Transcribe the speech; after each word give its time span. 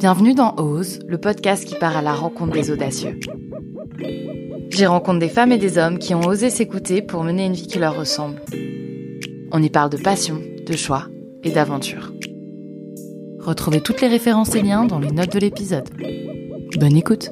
Bienvenue 0.00 0.32
dans 0.32 0.54
Ose, 0.56 1.00
le 1.06 1.18
podcast 1.18 1.66
qui 1.66 1.74
part 1.74 1.94
à 1.94 2.00
la 2.00 2.14
rencontre 2.14 2.54
des 2.54 2.70
audacieux. 2.70 3.20
J'y 4.70 4.86
rencontre 4.86 5.18
des 5.18 5.28
femmes 5.28 5.52
et 5.52 5.58
des 5.58 5.76
hommes 5.76 5.98
qui 5.98 6.14
ont 6.14 6.26
osé 6.26 6.48
s'écouter 6.48 7.02
pour 7.02 7.22
mener 7.22 7.44
une 7.44 7.52
vie 7.52 7.66
qui 7.66 7.78
leur 7.78 7.98
ressemble. 7.98 8.40
On 9.52 9.62
y 9.62 9.68
parle 9.68 9.90
de 9.90 9.98
passion, 9.98 10.40
de 10.64 10.72
choix 10.74 11.04
et 11.44 11.50
d'aventure. 11.50 12.14
Retrouvez 13.40 13.82
toutes 13.82 14.00
les 14.00 14.08
références 14.08 14.54
et 14.54 14.62
liens 14.62 14.86
dans 14.86 15.00
les 15.00 15.10
notes 15.10 15.34
de 15.34 15.38
l'épisode. 15.38 15.90
Bonne 16.78 16.96
écoute 16.96 17.30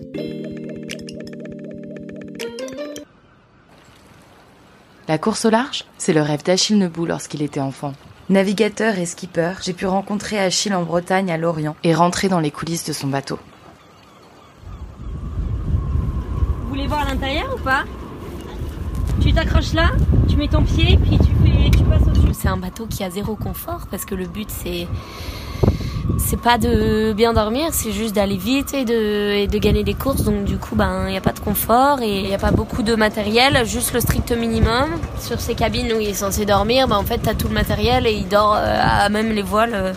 La 5.09 5.17
course 5.17 5.47
au 5.47 5.51
large, 5.51 5.87
c'est 5.97 6.13
le 6.13 6.21
rêve 6.21 6.45
d'Achille 6.45 6.77
Nebou 6.77 7.07
lorsqu'il 7.07 7.41
était 7.41 7.61
enfant. 7.61 7.95
Navigateur 8.31 8.99
et 8.99 9.07
skipper, 9.07 9.55
j'ai 9.63 9.73
pu 9.73 9.87
rencontrer 9.87 10.39
Achille 10.39 10.75
en 10.75 10.83
Bretagne 10.83 11.31
à 11.31 11.39
Lorient 11.39 11.77
et 11.83 11.95
rentrer 11.95 12.29
dans 12.29 12.41
les 12.41 12.51
coulisses 12.51 12.85
de 12.85 12.93
son 12.93 13.07
bateau. 13.07 13.39
Vous 16.63 16.69
voulez 16.69 16.87
voir 16.87 17.07
à 17.07 17.15
l'intérieur 17.15 17.55
ou 17.55 17.59
pas? 17.59 17.85
Tu 19.23 19.33
t'accroches 19.33 19.73
là, 19.73 19.93
tu 20.29 20.37
mets 20.37 20.49
ton 20.49 20.63
pied, 20.63 20.99
puis 20.99 21.19
tu 21.19 21.33
fais, 21.43 21.71
tu 21.71 21.83
passes 21.85 22.03
au-dessus. 22.07 22.35
C'est 22.35 22.49
un 22.49 22.59
bateau 22.59 22.87
qui 22.87 23.03
a 23.03 23.09
zéro 23.09 23.35
confort 23.35 23.87
parce 23.91 24.05
que 24.05 24.15
le 24.15 24.27
but 24.27 24.51
c'est 24.51 24.87
c'est 26.17 26.41
pas 26.41 26.59
de 26.59 27.13
bien 27.13 27.33
dormir, 27.33 27.69
c'est 27.73 27.93
juste 27.93 28.15
d'aller 28.15 28.37
vite 28.37 28.75
et 28.75 28.85
de, 28.85 29.59
gagner 29.59 29.85
des 29.85 29.95
courses. 29.95 30.23
Donc 30.23 30.45
du 30.45 30.57
coup, 30.57 30.75
ben 30.75 31.05
il 31.07 31.11
n'y 31.11 31.17
a 31.17 31.21
pas 31.21 31.33
de 31.33 31.41
confort 31.41 32.01
et 32.01 32.21
il 32.21 32.27
n'y 32.27 32.35
a 32.35 32.39
pas 32.39 32.51
beaucoup 32.51 32.83
de 32.83 32.95
matériel, 32.95 33.65
juste 33.67 33.93
le 33.93 34.01
strict 34.01 34.33
minimum. 34.33 34.89
Sur 35.21 35.41
ces 35.41 35.55
cabines 35.55 35.93
où 35.93 36.01
il 36.01 36.09
est 36.09 36.15
censé 36.15 36.47
dormir, 36.47 36.89
ben 36.89 36.97
en 36.97 37.05
fait 37.05 37.19
t'as 37.19 37.35
tout 37.35 37.49
le 37.49 37.55
matériel 37.55 38.07
et 38.07 38.13
il 38.13 38.29
dort 38.29 38.55
euh, 38.57 38.79
à 38.81 39.09
même 39.09 39.33
les 39.33 39.43
voiles. 39.43 39.75
euh, 39.75 39.93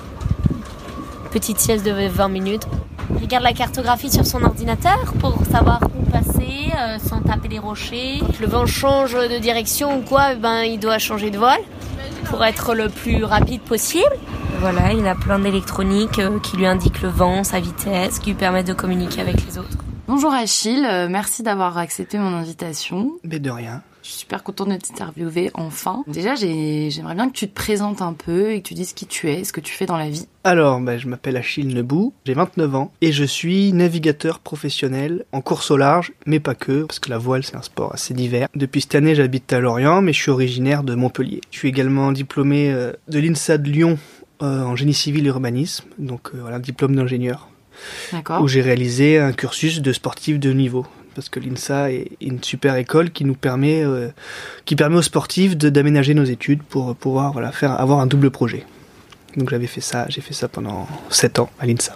petite 1.31 1.59
sieste 1.59 1.85
de 1.85 1.91
20 1.91 2.27
minutes. 2.27 2.67
Il 3.15 3.21
regarde 3.21 3.43
la 3.43 3.53
cartographie 3.53 4.11
sur 4.11 4.25
son 4.25 4.43
ordinateur 4.43 5.13
pour 5.19 5.37
savoir 5.49 5.79
où 5.97 6.09
passer 6.09 6.71
euh, 6.77 6.97
sans 6.99 7.21
taper 7.21 7.47
les 7.47 7.59
rochers. 7.59 8.21
Le 8.39 8.47
vent 8.47 8.65
change 8.65 9.13
de 9.13 9.39
direction 9.39 9.97
ou 9.97 10.01
quoi, 10.01 10.35
ben 10.35 10.63
il 10.63 10.79
doit 10.79 10.97
changer 10.97 11.31
de 11.31 11.37
voile 11.37 11.61
pour 12.25 12.43
être 12.43 12.75
le 12.75 12.89
plus 12.89 13.23
rapide 13.23 13.61
possible. 13.61 14.11
Voilà, 14.61 14.93
il 14.93 15.07
a 15.07 15.15
plein 15.15 15.39
d'électronique 15.39 16.19
euh, 16.19 16.39
qui 16.39 16.55
lui 16.55 16.67
indiquent 16.67 17.01
le 17.01 17.09
vent, 17.09 17.43
sa 17.43 17.59
vitesse, 17.59 18.19
qui 18.19 18.29
lui 18.29 18.37
permettent 18.37 18.67
de 18.67 18.73
communiquer 18.73 19.21
avec 19.21 19.43
les 19.45 19.57
autres. 19.57 19.77
Bonjour 20.07 20.31
Achille, 20.31 20.85
euh, 20.89 21.07
merci 21.09 21.41
d'avoir 21.41 21.77
accepté 21.79 22.19
mon 22.19 22.27
invitation. 22.33 23.13
Mais 23.23 23.39
de 23.39 23.49
rien. 23.49 23.81
Je 24.03 24.09
suis 24.09 24.19
super 24.19 24.43
contente 24.43 24.69
de 24.69 24.75
t'interviewer 24.77 25.51
enfin. 25.55 26.03
Déjà, 26.07 26.33
j'ai- 26.35 26.89
j'aimerais 26.91 27.13
bien 27.15 27.27
que 27.27 27.33
tu 27.33 27.47
te 27.47 27.53
présentes 27.53 28.01
un 28.01 28.13
peu 28.13 28.51
et 28.51 28.61
que 28.61 28.67
tu 28.67 28.73
dises 28.73 28.93
qui 28.93 29.05
tu 29.07 29.29
es, 29.29 29.43
ce 29.43 29.53
que 29.53 29.61
tu 29.61 29.73
fais 29.73 29.85
dans 29.85 29.97
la 29.97 30.09
vie. 30.09 30.27
Alors, 30.43 30.79
bah, 30.79 30.97
je 30.97 31.07
m'appelle 31.07 31.37
Achille 31.37 31.67
Nebou, 31.73 32.13
j'ai 32.25 32.33
29 32.33 32.73
ans 32.75 32.91
et 33.01 33.11
je 33.11 33.23
suis 33.23 33.73
navigateur 33.73 34.39
professionnel 34.39 35.25
en 35.31 35.41
course 35.41 35.69
au 35.71 35.77
large, 35.77 36.13
mais 36.25 36.39
pas 36.39 36.55
que, 36.55 36.83
parce 36.83 36.99
que 36.99 37.09
la 37.11 37.19
voile 37.19 37.43
c'est 37.43 37.55
un 37.55 37.61
sport 37.61 37.93
assez 37.93 38.13
divers. 38.15 38.47
Depuis 38.55 38.81
cette 38.81 38.95
année, 38.95 39.13
j'habite 39.15 39.51
à 39.53 39.59
Lorient, 39.59 40.01
mais 40.01 40.13
je 40.13 40.21
suis 40.21 40.31
originaire 40.31 40.83
de 40.83 40.93
Montpellier. 40.95 41.41
Je 41.51 41.57
suis 41.57 41.69
également 41.69 42.11
diplômé 42.11 42.71
euh, 42.71 42.93
de 43.07 43.19
l'INSA 43.19 43.57
de 43.59 43.69
Lyon 43.69 43.97
en 44.45 44.75
génie 44.75 44.93
civil 44.93 45.25
et 45.25 45.29
urbanisme, 45.29 45.85
donc 45.99 46.29
euh, 46.33 46.39
voilà, 46.41 46.59
diplôme 46.59 46.95
d'ingénieur, 46.95 47.49
D'accord 48.11 48.41
où 48.41 48.47
j'ai 48.47 48.61
réalisé 48.61 49.17
un 49.19 49.31
cursus 49.33 49.81
de 49.81 49.91
sportif 49.93 50.39
de 50.39 50.51
niveau. 50.53 50.85
Parce 51.13 51.27
que 51.27 51.41
l'INSA 51.41 51.91
est 51.91 52.11
une 52.21 52.41
super 52.41 52.75
école 52.77 53.11
qui 53.11 53.25
nous 53.25 53.33
permet, 53.35 53.83
euh, 53.83 54.07
qui 54.63 54.77
permet 54.77 54.95
aux 54.95 55.01
sportifs 55.01 55.57
de- 55.57 55.69
d'aménager 55.69 56.13
nos 56.13 56.23
études 56.23 56.63
pour 56.63 56.95
pouvoir 56.95 57.33
voilà, 57.33 57.51
faire, 57.51 57.71
avoir 57.79 57.99
un 57.99 58.07
double 58.07 58.31
projet. 58.31 58.65
Donc 59.35 59.49
j'avais 59.49 59.67
fait 59.67 59.81
ça, 59.81 60.05
j'ai 60.07 60.21
fait 60.21 60.33
ça 60.33 60.47
pendant 60.47 60.87
7 61.09 61.39
ans 61.39 61.49
à 61.59 61.65
l'INSA. 61.65 61.95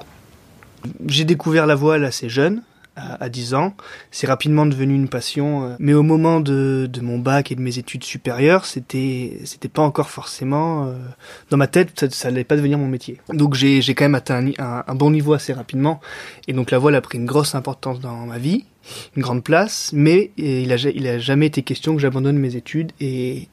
J'ai 1.07 1.23
découvert 1.23 1.65
la 1.65 1.75
voile 1.75 2.03
assez 2.05 2.27
jeune, 2.29 2.61
à, 2.95 3.23
à 3.23 3.29
10 3.29 3.53
ans. 3.53 3.73
C'est 4.11 4.27
rapidement 4.27 4.65
devenu 4.65 4.95
une 4.95 5.09
passion. 5.09 5.63
euh, 5.71 5.75
Mais 5.79 5.93
au 5.93 6.03
moment 6.03 6.39
de, 6.39 6.87
de 6.91 7.01
mon 7.01 7.19
bac 7.19 7.51
et 7.51 7.55
de 7.55 7.61
mes 7.61 7.77
études 7.77 8.03
supérieures, 8.03 8.65
c'était 8.65 9.39
c'était 9.45 9.67
pas 9.69 9.81
encore 9.81 10.09
forcément 10.09 10.85
euh, 10.87 10.93
dans 11.49 11.57
ma 11.57 11.67
tête, 11.67 11.99
ça, 11.99 12.09
ça 12.09 12.27
allait 12.29 12.43
pas 12.43 12.55
devenir 12.55 12.77
mon 12.77 12.87
métier. 12.87 13.19
Donc 13.29 13.53
j'ai 13.55 13.81
j'ai 13.81 13.93
quand 13.95 14.05
même 14.05 14.15
atteint 14.15 14.45
un, 14.45 14.51
un, 14.63 14.83
un 14.87 14.95
bon 14.95 15.11
niveau 15.11 15.33
assez 15.33 15.53
rapidement. 15.53 15.99
Et 16.47 16.53
donc 16.53 16.71
la 16.71 16.77
voile 16.77 16.95
a 16.95 17.01
pris 17.01 17.17
une 17.17 17.25
grosse 17.25 17.55
importance 17.55 17.99
dans 17.99 18.25
ma 18.25 18.37
vie, 18.37 18.65
une 19.15 19.23
grande 19.23 19.43
place. 19.43 19.91
Mais 19.93 20.31
il 20.37 20.71
a 20.71 20.75
a 20.75 21.17
jamais 21.17 21.47
été 21.47 21.61
question 21.61 21.95
que 21.95 22.01
j'abandonne 22.01 22.37
mes 22.37 22.55
études 22.55 22.91
et 22.99 23.47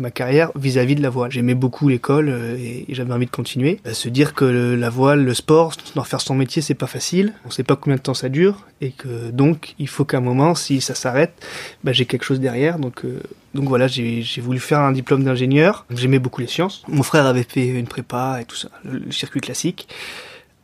ma 0.00 0.10
carrière 0.10 0.50
vis-à-vis 0.56 0.94
de 0.94 1.02
la 1.02 1.10
voile. 1.10 1.30
J'aimais 1.30 1.54
beaucoup 1.54 1.88
l'école 1.88 2.28
euh, 2.28 2.56
et, 2.56 2.86
j'avais 2.88 3.12
envie 3.12 3.26
de 3.26 3.30
continuer. 3.30 3.80
Euh, 3.86 3.92
se 3.92 4.08
dire 4.08 4.34
que 4.34 4.44
la 4.44 4.90
voile, 4.90 5.24
le 5.24 5.34
sport, 5.34 5.74
d'en 5.94 6.04
faire 6.04 6.20
son 6.20 6.34
métier, 6.34 6.62
c'est 6.62 6.74
pas 6.74 6.86
facile. 6.86 7.34
On 7.44 7.50
sait 7.50 7.64
pas 7.64 7.76
combien 7.76 7.96
de 7.96 8.02
temps 8.02 8.14
ça 8.14 8.28
dure 8.28 8.66
et 8.80 8.90
que 8.90 9.30
donc 9.30 9.74
il 9.78 9.88
faut 9.88 10.04
qu'à 10.04 10.18
un 10.18 10.20
moment, 10.20 10.54
si 10.54 10.80
ça 10.80 10.94
s'arrête, 10.94 11.32
bah, 11.84 11.92
j'ai 11.92 12.06
quelque 12.06 12.24
chose 12.24 12.40
derrière. 12.40 12.78
Donc 12.78 13.04
euh, 13.04 13.20
voilà, 13.54 13.88
j'ai 13.88 14.22
voulu 14.40 14.60
faire 14.60 14.80
un 14.80 14.92
diplôme 14.92 15.24
d'ingénieur. 15.24 15.86
J'aimais 15.94 16.18
beaucoup 16.18 16.40
les 16.40 16.46
sciences. 16.46 16.82
Mon 16.88 17.02
frère 17.02 17.26
avait 17.26 17.42
fait 17.42 17.66
une 17.66 17.88
prépa 17.88 18.38
et 18.40 18.44
tout 18.44 18.56
ça, 18.56 18.68
le 18.84 19.10
circuit 19.10 19.40
classique. 19.40 19.88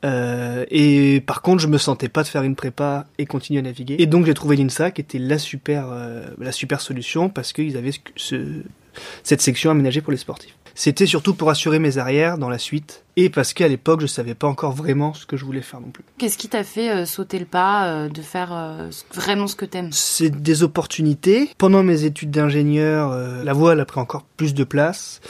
Euh, 0.04 0.65
et 0.70 1.20
par 1.26 1.41
contre, 1.42 1.62
je 1.62 1.66
me 1.69 1.78
sentais 1.78 2.09
pas 2.09 2.22
de 2.22 2.28
faire 2.28 2.42
une 2.42 2.56
prépa 2.56 3.06
et 3.19 3.25
continuer 3.26 3.60
à 3.60 3.62
naviguer. 3.62 3.97
Et 3.98 4.06
donc 4.06 4.26
j'ai 4.26 4.34
trouvé 4.34 4.54
l'INSA 4.56 4.91
qui 4.91 5.00
était 5.00 5.19
la 5.19 5.38
super, 5.38 5.87
euh, 5.91 6.26
la 6.38 6.53
super 6.53 6.81
solution 6.82 7.31
parce 7.31 7.53
qu'ils 7.54 7.76
avaient 7.78 7.92
ce, 7.92 7.98
ce- 8.16 8.62
cette 9.22 9.41
section 9.41 9.70
aménagée 9.70 10.03
pour 10.03 10.12
les 10.12 10.19
sportifs. 10.19 10.54
C'était 10.76 11.06
surtout 11.06 11.34
pour 11.34 11.50
assurer 11.50 11.78
mes 11.78 11.98
arrières 11.98 12.37
dans 12.37 12.48
la 12.48 12.59
suite 12.59 13.04
et 13.16 13.31
parce 13.31 13.53
qu'à 13.54 13.69
l'époque 13.69 14.00
je 14.00 14.06
savais 14.06 14.34
pas 14.34 14.48
encore 14.48 14.72
vraiment 14.72 15.14
ce 15.14 15.25
que 15.25 15.37
je 15.37 15.44
voulais 15.44 15.62
faire 15.62 15.81
non 15.81 15.91
plus. 15.91 16.03
Qu'est-ce 16.19 16.37
qui 16.37 16.48
t'a 16.48 16.64
fait 16.64 16.91
euh, 16.91 17.06
sauter 17.06 17.38
le 17.38 17.44
pas 17.47 17.87
euh, 17.87 18.09
de 18.09 18.20
faire 18.22 18.53
euh, 18.53 18.91
vraiment 19.14 19.47
ce 19.47 19.54
que 19.56 19.64
t'aimes? 19.64 19.91
C'est 19.93 20.31
des 20.43 20.64
opportunités. 20.64 21.48
Pendant 21.59 21.82
mes 21.84 22.04
études 22.04 22.32
d'ingénieur, 22.32 23.16
la 23.44 23.53
voile 23.53 23.78
a 23.81 23.84
pris 23.84 24.00
encore 24.00 24.25
plus 24.37 24.53
de 24.53 24.64
place. 24.64 25.20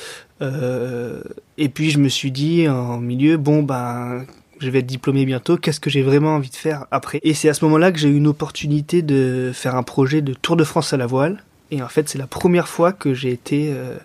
Et 0.40 1.68
puis 1.68 1.90
je 1.90 1.98
me 1.98 2.08
suis 2.08 2.30
dit 2.30 2.68
en 2.68 2.98
milieu, 2.98 3.36
bon 3.36 3.62
ben, 3.62 4.26
je 4.60 4.70
vais 4.70 4.80
être 4.80 4.86
diplômé 4.86 5.24
bientôt. 5.24 5.56
Qu'est-ce 5.56 5.80
que 5.80 5.90
j'ai 5.90 6.02
vraiment 6.02 6.36
envie 6.36 6.50
de 6.50 6.56
faire 6.56 6.86
après? 6.90 7.20
Et 7.22 7.34
c'est 7.34 7.48
à 7.48 7.54
ce 7.54 7.64
moment-là 7.64 7.92
que 7.92 7.98
j'ai 7.98 8.08
eu 8.08 8.16
une 8.16 8.26
opportunité 8.26 9.02
de 9.02 9.50
faire 9.54 9.76
un 9.76 9.82
projet 9.82 10.22
de 10.22 10.34
Tour 10.34 10.56
de 10.56 10.64
France 10.64 10.92
à 10.92 10.96
la 10.96 11.06
voile. 11.06 11.42
Et 11.70 11.82
en 11.82 11.88
fait, 11.88 12.08
c'est 12.08 12.18
la 12.18 12.26
première 12.26 12.68
fois 12.68 12.92
que 12.92 13.14
j'ai 13.14 13.30
été 13.30 13.72
euh, 13.72 13.96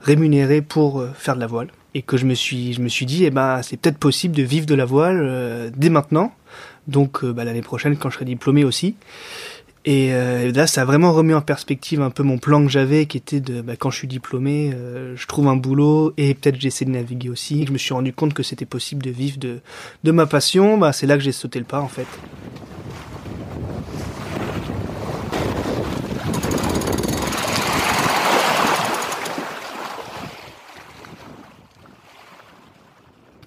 rémunéré 0.00 0.62
pour 0.62 1.00
euh, 1.00 1.10
faire 1.14 1.34
de 1.34 1.40
la 1.40 1.46
voile. 1.46 1.68
Et 1.94 2.02
que 2.02 2.16
je 2.16 2.26
me 2.26 2.34
suis, 2.34 2.74
je 2.74 2.80
me 2.80 2.88
suis 2.88 3.06
dit, 3.06 3.24
eh 3.24 3.30
ben, 3.30 3.62
c'est 3.62 3.78
peut-être 3.78 3.98
possible 3.98 4.36
de 4.36 4.42
vivre 4.42 4.66
de 4.66 4.74
la 4.74 4.84
voile 4.84 5.20
euh, 5.22 5.70
dès 5.74 5.88
maintenant. 5.88 6.32
Donc 6.86 7.24
bah, 7.24 7.42
l'année 7.42 7.62
prochaine, 7.62 7.96
quand 7.96 8.10
je 8.10 8.14
serai 8.14 8.24
diplômé 8.24 8.62
aussi. 8.62 8.94
Et 9.88 10.12
euh, 10.12 10.50
là, 10.50 10.66
ça 10.66 10.82
a 10.82 10.84
vraiment 10.84 11.12
remis 11.12 11.32
en 11.32 11.40
perspective 11.40 12.02
un 12.02 12.10
peu 12.10 12.24
mon 12.24 12.38
plan 12.38 12.60
que 12.64 12.68
j'avais, 12.68 13.06
qui 13.06 13.16
était 13.16 13.38
de, 13.38 13.60
bah, 13.60 13.76
quand 13.78 13.90
je 13.90 13.98
suis 13.98 14.08
diplômé, 14.08 14.72
euh, 14.74 15.14
je 15.16 15.26
trouve 15.28 15.46
un 15.46 15.54
boulot 15.54 16.12
et 16.16 16.34
peut-être 16.34 16.60
j'essaie 16.60 16.84
de 16.84 16.90
naviguer 16.90 17.30
aussi. 17.30 17.64
Je 17.64 17.72
me 17.72 17.78
suis 17.78 17.94
rendu 17.94 18.12
compte 18.12 18.34
que 18.34 18.42
c'était 18.42 18.66
possible 18.66 19.04
de 19.04 19.10
vivre 19.10 19.38
de, 19.38 19.60
de 20.02 20.10
ma 20.10 20.26
passion. 20.26 20.76
Bah, 20.76 20.92
c'est 20.92 21.06
là 21.06 21.16
que 21.16 21.22
j'ai 21.22 21.30
sauté 21.30 21.60
le 21.60 21.64
pas, 21.64 21.80
en 21.80 21.88
fait. 21.88 22.08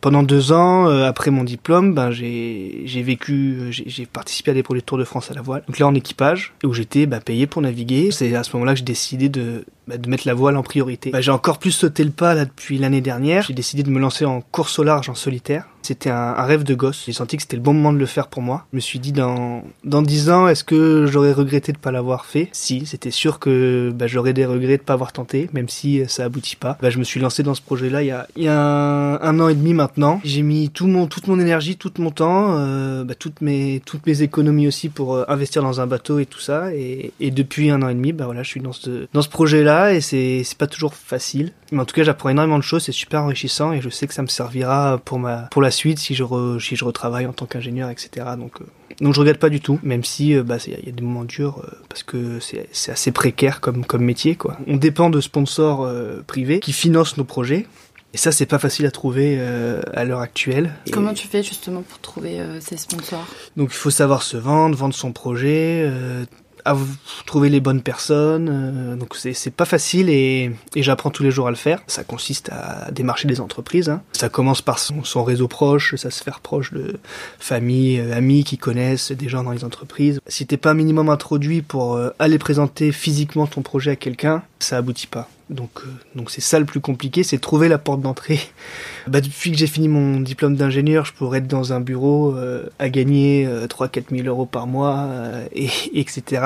Pendant 0.02 0.24
deux 0.24 0.54
ans, 0.54 0.88
euh, 0.88 1.06
après 1.06 1.30
mon 1.30 1.44
diplôme, 1.44 1.94
ben, 1.94 2.10
j'ai 2.12 3.04
vécu, 3.04 3.58
euh, 3.60 3.72
j'ai 3.72 4.06
participé 4.06 4.52
à 4.52 4.54
des 4.54 4.64
projets 4.64 4.82
de 4.82 4.98
de 4.98 5.04
France 5.04 5.30
à 5.30 5.34
la 5.34 5.42
voile. 5.42 5.64
Donc 5.68 5.78
là, 5.78 5.88
en 5.88 5.94
équipage, 5.94 6.54
où 6.64 6.74
j'étais 6.74 7.06
bah, 7.06 7.20
payé 7.20 7.48
pour 7.48 7.62
naviguer. 7.62 8.12
C'est 8.12 8.34
à 8.34 8.44
ce 8.44 8.56
moment-là 8.56 8.74
que 8.74 8.80
j'ai 8.80 8.86
décidé 8.86 9.30
de, 9.30 9.66
bah, 9.88 9.98
de 9.98 10.10
mettre 10.10 10.26
la 10.26 10.34
voile 10.34 10.56
en 10.58 10.64
priorité. 10.64 11.12
Bah, 11.12 11.22
j'ai 11.22 11.32
encore 11.32 11.60
plus 11.60 11.72
sauté 11.72 12.04
le 12.04 12.12
pas 12.12 12.34
là 12.34 12.46
depuis 12.46 12.78
l'année 12.78 13.02
dernière. 13.02 13.44
J'ai 13.44 13.54
décidé 13.54 13.84
de 13.84 13.90
me 13.90 14.00
lancer 14.00 14.26
en 14.26 14.42
course 14.42 14.80
au 14.80 14.84
large 14.84 15.10
en 15.10 15.16
solitaire. 15.16 15.68
C'était 15.90 16.12
un, 16.12 16.34
rêve 16.34 16.64
de 16.64 16.76
gosse. 16.76 17.06
J'ai 17.08 17.14
senti 17.14 17.36
que 17.36 17.42
c'était 17.42 17.56
le 17.56 17.64
bon 17.64 17.74
moment 17.74 17.92
de 17.92 17.98
le 17.98 18.06
faire 18.06 18.28
pour 18.28 18.44
moi. 18.44 18.68
Je 18.72 18.76
me 18.76 18.80
suis 18.80 19.00
dit 19.00 19.12
dans 19.12 19.64
dans 19.84 20.04
dix 20.04 20.30
ans, 20.30 20.48
est-ce 20.48 20.64
que 20.64 21.08
j'aurais 21.08 21.34
regretté 21.34 21.72
de 21.72 21.80
pas 21.80 21.92
l'avoir 21.92 22.28
fait? 22.28 22.48
Si, 22.52 22.86
c'était 22.86 23.10
sûr 23.10 23.40
que 23.40 23.92
bah, 23.92 24.06
j'aurais 24.06 24.34
des 24.34 24.46
regrets 24.46 24.78
de 24.78 24.84
pas 24.84 24.94
avoir 24.94 25.14
tenté, 25.14 25.50
même 25.52 25.68
si 25.68 26.00
euh, 26.00 26.08
ça 26.08 26.26
aboutit 26.26 26.58
pas. 26.58 26.78
Bah, 26.80 26.92
je 26.92 27.00
me 27.00 27.04
suis 27.04 27.20
lancé 27.20 27.42
dans 27.42 27.56
ce 27.56 27.64
projet-là 27.64 28.04
il 28.04 28.06
y 28.06 28.12
a 28.12 28.28
y 28.36 28.48
a 28.48 28.56
un, 28.56 29.40
an 29.40 29.50
et 29.50 29.56
demi 29.56 29.74
maintenant. 29.74 30.22
J'ai 30.24 30.44
mis 30.44 30.70
tout 30.70 30.86
mon 30.86 31.08
toute 31.08 31.26
mon 31.26 31.40
énergie, 31.40 31.76
tout 31.76 31.92
mon 31.98 32.12
temps, 32.12 32.56
euh, 32.60 33.04
bah, 33.04 33.16
toutes 33.16 33.42
mes 33.42 33.82
toutes 33.84 34.06
mes 34.06 34.22
économies 34.22 34.68
aussi 34.68 34.90
pour 34.90 35.16
euh, 35.16 35.26
investir 35.28 35.64
dans 35.64 35.82
un 35.82 35.88
bateau 35.88 36.20
et 36.20 36.28
tout 36.28 36.40
ça. 36.40 36.72
Et, 36.72 37.14
et 37.20 37.32
depuis 37.32 37.72
un 37.72 37.82
an 37.82 37.90
et 37.90 37.96
demi, 37.96 38.14
bah 38.14 38.26
voilà, 38.26 38.44
je 38.44 38.50
suis 38.50 38.62
dans 38.62 38.74
ce 38.74 39.08
dans 39.12 39.24
ce 39.24 39.30
projet-là 39.30 39.96
et 39.96 40.02
c'est 40.02 40.44
c'est 40.44 40.58
pas 40.60 40.68
toujours 40.68 40.94
facile. 40.94 41.52
Mais 41.72 41.80
en 41.80 41.86
tout 41.86 41.96
cas, 41.96 42.04
j'apprends 42.04 42.30
énormément 42.30 42.58
de 42.58 42.64
choses, 42.64 42.84
c'est 42.84 42.92
super 42.92 43.24
enrichissant 43.24 43.74
et 43.74 43.82
je 43.82 43.90
sais 43.90 44.08
que 44.08 44.14
ça 44.14 44.22
me 44.22 44.28
servira 44.28 45.00
pour 45.04 45.18
ma 45.18 45.48
pour 45.52 45.64
la 45.64 45.72
suite 45.72 45.79
si 46.00 46.14
je 46.16 46.24
re- 46.24 46.60
si 46.60 46.76
je 46.76 46.84
retravaille 46.84 47.26
en 47.26 47.34
tant 47.34 47.46
qu'ingénieur, 47.46 47.90
etc. 47.90 48.26
Donc 48.38 48.62
euh, 48.62 48.66
donc 49.02 49.14
je 49.14 49.20
regrette 49.20 49.40
pas 49.40 49.50
du 49.50 49.62
tout, 49.62 49.80
même 49.84 50.04
si 50.04 50.36
euh, 50.36 50.44
bah 50.44 50.58
il 50.68 50.74
y, 50.74 50.90
a- 50.90 50.92
des 50.92 51.02
moments 51.02 51.24
durs 51.24 51.62
euh, 51.64 51.70
parce 51.88 52.04
que 52.04 52.40
c'est 52.40 52.68
c'est 52.72 52.92
assez 52.92 53.12
précaire 53.12 53.62
comme 53.62 53.86
comme 53.86 54.04
métier 54.04 54.36
quoi. 54.36 54.58
On 54.68 54.76
dépend 54.78 55.10
de 55.10 55.22
sponsors 55.22 55.84
euh, 55.86 56.22
privés 56.28 56.60
qui 56.60 56.74
financent 56.74 57.18
nos 57.18 57.24
projets. 57.24 57.66
Et 58.12 58.18
ça, 58.18 58.32
c'est 58.32 58.48
pas 58.48 58.58
facile 58.58 58.88
à 58.88 58.92
trouver 58.92 59.36
euh, 59.38 59.82
à 59.94 60.04
l'heure 60.04 60.22
actuelle. 60.22 60.72
Comment 60.92 61.12
Et 61.12 61.14
tu 61.14 61.28
fais 61.28 61.44
justement 61.44 61.84
pour 61.84 62.00
trouver 62.00 62.40
euh, 62.40 62.60
ces 62.60 62.76
sponsors? 62.76 63.24
Donc, 63.56 63.70
il 63.72 63.76
faut 63.78 63.92
savoir 63.92 64.24
se 64.24 64.36
vendre, 64.36 64.76
vendre 64.76 64.96
son 64.96 65.12
projet, 65.12 65.84
euh, 65.86 66.26
av- 66.70 66.96
trouver 67.26 67.50
les 67.50 67.60
bonnes 67.60 67.82
personnes. 67.82 68.50
euh, 68.52 68.96
donc, 68.96 69.16
c'est 69.16 69.34
c'est 69.34 69.52
pas 69.52 69.66
facile 69.66 70.10
et, 70.10 70.52
et 70.76 70.84
j'apprends 70.84 71.10
tous 71.10 71.24
les 71.24 71.32
jours 71.32 71.48
à 71.48 71.52
le 71.52 71.56
faire. 71.56 71.82
Ça 71.88 72.04
consiste 72.04 72.50
à 72.52 72.92
démarcher 72.92 73.28
des 73.28 73.40
entreprises. 73.42 73.90
hein. 73.90 74.02
Ça 74.14 74.30
commence 74.30 74.62
par 74.62 74.80
son, 74.80 75.04
son 75.04 75.24
réseau 75.24 75.48
proche, 75.48 75.96
ça 75.96 76.12
se 76.12 76.24
faire 76.24 76.40
proche 76.40 76.74
de 76.74 76.98
famille, 77.40 78.00
euh, 78.00 78.16
amis 78.16 78.44
qui 78.44 78.58
connaissent 78.58 79.12
des 79.12 79.30
gens 79.30 79.44
dans 79.44 79.52
les 79.52 79.64
entreprises. 79.64 80.20
Si 80.28 80.46
t'es 80.46 80.58
pas 80.58 80.72
un 80.72 80.76
minimum 80.76 81.10
introduit 81.10 81.62
pour 81.62 81.96
euh, 81.96 82.10
aller 82.20 82.38
présenter 82.38 82.92
physiquement 82.92 83.48
ton 83.48 83.62
projet 83.62 83.92
à 83.92 83.96
quelqu'un, 83.96 84.44
ça 84.60 84.78
aboutit 84.78 85.08
pas. 85.08 85.30
Donc, 85.50 85.70
euh, 85.80 85.90
donc 86.16 86.30
c'est 86.32 86.42
ça 86.42 86.60
le 86.60 86.66
plus 86.66 86.80
compliqué, 86.80 87.24
c'est 87.24 87.40
trouver 87.40 87.70
la 87.70 87.78
porte 87.78 88.02
d'entrée. 88.02 88.40
Bah, 89.08 89.22
depuis 89.22 89.52
que 89.52 89.58
j'ai 89.58 89.66
fini 89.66 89.88
mon 89.88 90.20
diplôme 90.20 90.56
d'ingénieur, 90.56 91.04
je 91.06 91.14
pourrais 91.14 91.40
être 91.40 91.48
dans 91.48 91.74
un 91.74 91.80
bureau 91.80 92.36
euh, 92.36 92.68
à 92.78 92.90
gagner 92.90 93.46
euh, 93.48 93.66
3-4 93.66 94.04
000 94.16 94.28
euros 94.28 94.46
par 94.46 94.68
mois, 94.68 95.08
euh, 95.10 95.46
et, 95.54 95.70
etc. 96.00 96.44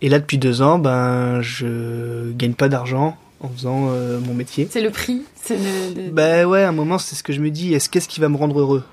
Et 0.00 0.08
là, 0.08 0.18
depuis 0.18 0.38
deux 0.38 0.62
ans, 0.62 0.78
ben, 0.78 1.42
je 1.42 2.32
gagne 2.32 2.54
pas 2.54 2.68
d'argent 2.70 3.18
en 3.40 3.48
faisant 3.48 3.90
mon 4.26 4.34
métier. 4.34 4.68
C'est 4.70 4.80
le 4.82 4.90
prix 4.90 5.22
le, 5.50 5.56
le- 6.06 6.10
Bah 6.10 6.44
ouais, 6.46 6.62
à 6.62 6.68
un 6.68 6.72
moment, 6.72 6.98
c'est 6.98 7.16
ce 7.16 7.22
que 7.22 7.32
je 7.32 7.40
me 7.40 7.50
dis. 7.50 7.74
Est-ce 7.74 7.88
qu'est-ce 7.90 8.08
qui 8.08 8.20
va 8.20 8.28
me 8.28 8.36
rendre 8.36 8.58
heureux? 8.60 8.84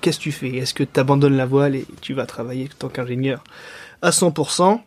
Qu'est-ce 0.00 0.18
que 0.18 0.24
tu 0.24 0.32
fais? 0.32 0.56
Est-ce 0.56 0.74
que 0.74 0.84
tu 0.84 0.98
abandonnes 1.00 1.36
la 1.36 1.46
voile 1.46 1.76
et 1.76 1.86
tu 2.00 2.14
vas 2.14 2.26
travailler 2.26 2.66
en 2.66 2.78
tant 2.78 2.88
qu'ingénieur? 2.88 3.42
À 4.02 4.10
100% 4.10 4.80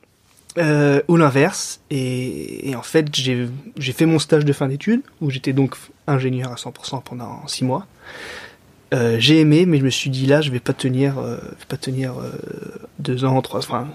euh, 0.57 1.01
ou 1.07 1.17
l'inverse 1.17 1.81
et, 1.89 2.69
et 2.69 2.75
en 2.75 2.81
fait, 2.81 3.07
j'ai 3.13 3.47
fait 3.93 4.05
mon 4.05 4.19
stage 4.19 4.45
de 4.45 4.53
fin 4.53 4.67
d'études 4.67 5.01
où 5.21 5.29
j'étais 5.29 5.53
donc 5.53 5.75
ingénieur 6.07 6.51
à 6.51 6.55
100% 6.55 7.03
pendant 7.03 7.47
6 7.47 7.65
mois. 7.65 7.87
Euh, 8.93 9.15
j'ai 9.19 9.39
aimé, 9.39 9.65
mais 9.65 9.79
je 9.79 9.83
me 9.83 9.89
suis 9.89 10.09
dit 10.09 10.27
là, 10.27 10.41
je 10.41 10.51
vais 10.51 10.59
pas 10.59 10.73
tenir, 10.73 11.17
euh, 11.17 11.37
je 11.41 11.59
vais 11.59 11.65
pas 11.67 11.77
tenir 11.77 12.13
euh, 12.19 12.31
deux 12.99 13.25
ans, 13.25 13.41
trois, 13.41 13.59
enfin, 13.59 13.87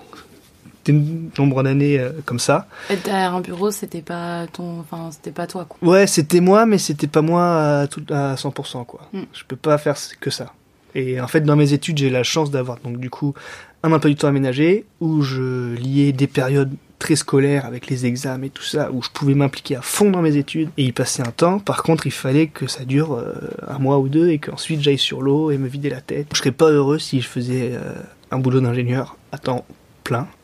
des 0.84 0.92
nombre 1.38 1.62
d'années 1.62 1.98
euh, 1.98 2.10
comme 2.24 2.38
ça. 2.38 2.66
Être 2.90 3.04
derrière 3.04 3.34
un 3.34 3.40
bureau, 3.40 3.70
c'était 3.70 4.02
pas 4.02 4.46
ton, 4.48 4.80
enfin, 4.80 5.10
c'était 5.12 5.30
pas 5.30 5.46
toi, 5.46 5.66
quoi. 5.66 5.88
Ouais, 5.88 6.06
c'était 6.06 6.40
moi, 6.40 6.66
mais 6.66 6.78
c'était 6.78 7.06
pas 7.06 7.22
moi 7.22 7.80
à, 7.80 7.86
tout, 7.86 8.04
à 8.10 8.34
100%, 8.34 8.84
quoi. 8.86 9.08
Mm. 9.12 9.22
Je 9.32 9.44
peux 9.44 9.56
pas 9.56 9.78
faire 9.78 9.96
que 10.20 10.30
ça. 10.30 10.52
Et 10.94 11.20
en 11.20 11.28
fait, 11.28 11.42
dans 11.42 11.56
mes 11.56 11.72
études, 11.72 11.98
j'ai 11.98 12.10
la 12.10 12.22
chance 12.22 12.50
d'avoir 12.50 12.78
donc 12.78 12.98
du 12.98 13.10
coup 13.10 13.34
un 13.82 13.92
emploi 13.92 14.10
du 14.10 14.16
temps 14.16 14.28
aménagé 14.28 14.84
où 15.00 15.22
je 15.22 15.74
liais 15.74 16.12
des 16.12 16.26
périodes 16.26 16.72
très 16.98 17.14
scolaires 17.16 17.64
avec 17.64 17.86
les 17.86 18.06
examens 18.06 18.46
et 18.46 18.50
tout 18.50 18.64
ça, 18.64 18.90
où 18.92 19.02
je 19.02 19.08
pouvais 19.10 19.34
m'impliquer 19.34 19.76
à 19.76 19.82
fond 19.82 20.10
dans 20.10 20.22
mes 20.22 20.36
études 20.36 20.70
et 20.76 20.84
y 20.84 20.92
passer 20.92 21.22
un 21.22 21.30
temps. 21.30 21.60
Par 21.60 21.82
contre, 21.82 22.06
il 22.06 22.12
fallait 22.12 22.48
que 22.48 22.66
ça 22.66 22.84
dure 22.84 23.14
euh, 23.14 23.34
un 23.68 23.78
mois 23.78 23.98
ou 23.98 24.08
deux 24.08 24.30
et 24.30 24.38
qu'ensuite 24.38 24.80
j'aille 24.80 24.98
sur 24.98 25.22
l'eau 25.22 25.50
et 25.50 25.58
me 25.58 25.68
vider 25.68 25.90
la 25.90 26.00
tête. 26.00 26.26
Je 26.32 26.38
serais 26.38 26.52
pas 26.52 26.70
heureux 26.70 26.98
si 26.98 27.20
je 27.20 27.28
faisais 27.28 27.70
euh, 27.72 27.92
un 28.30 28.38
boulot 28.38 28.60
d'ingénieur 28.60 29.16
à 29.30 29.38
temps 29.38 29.64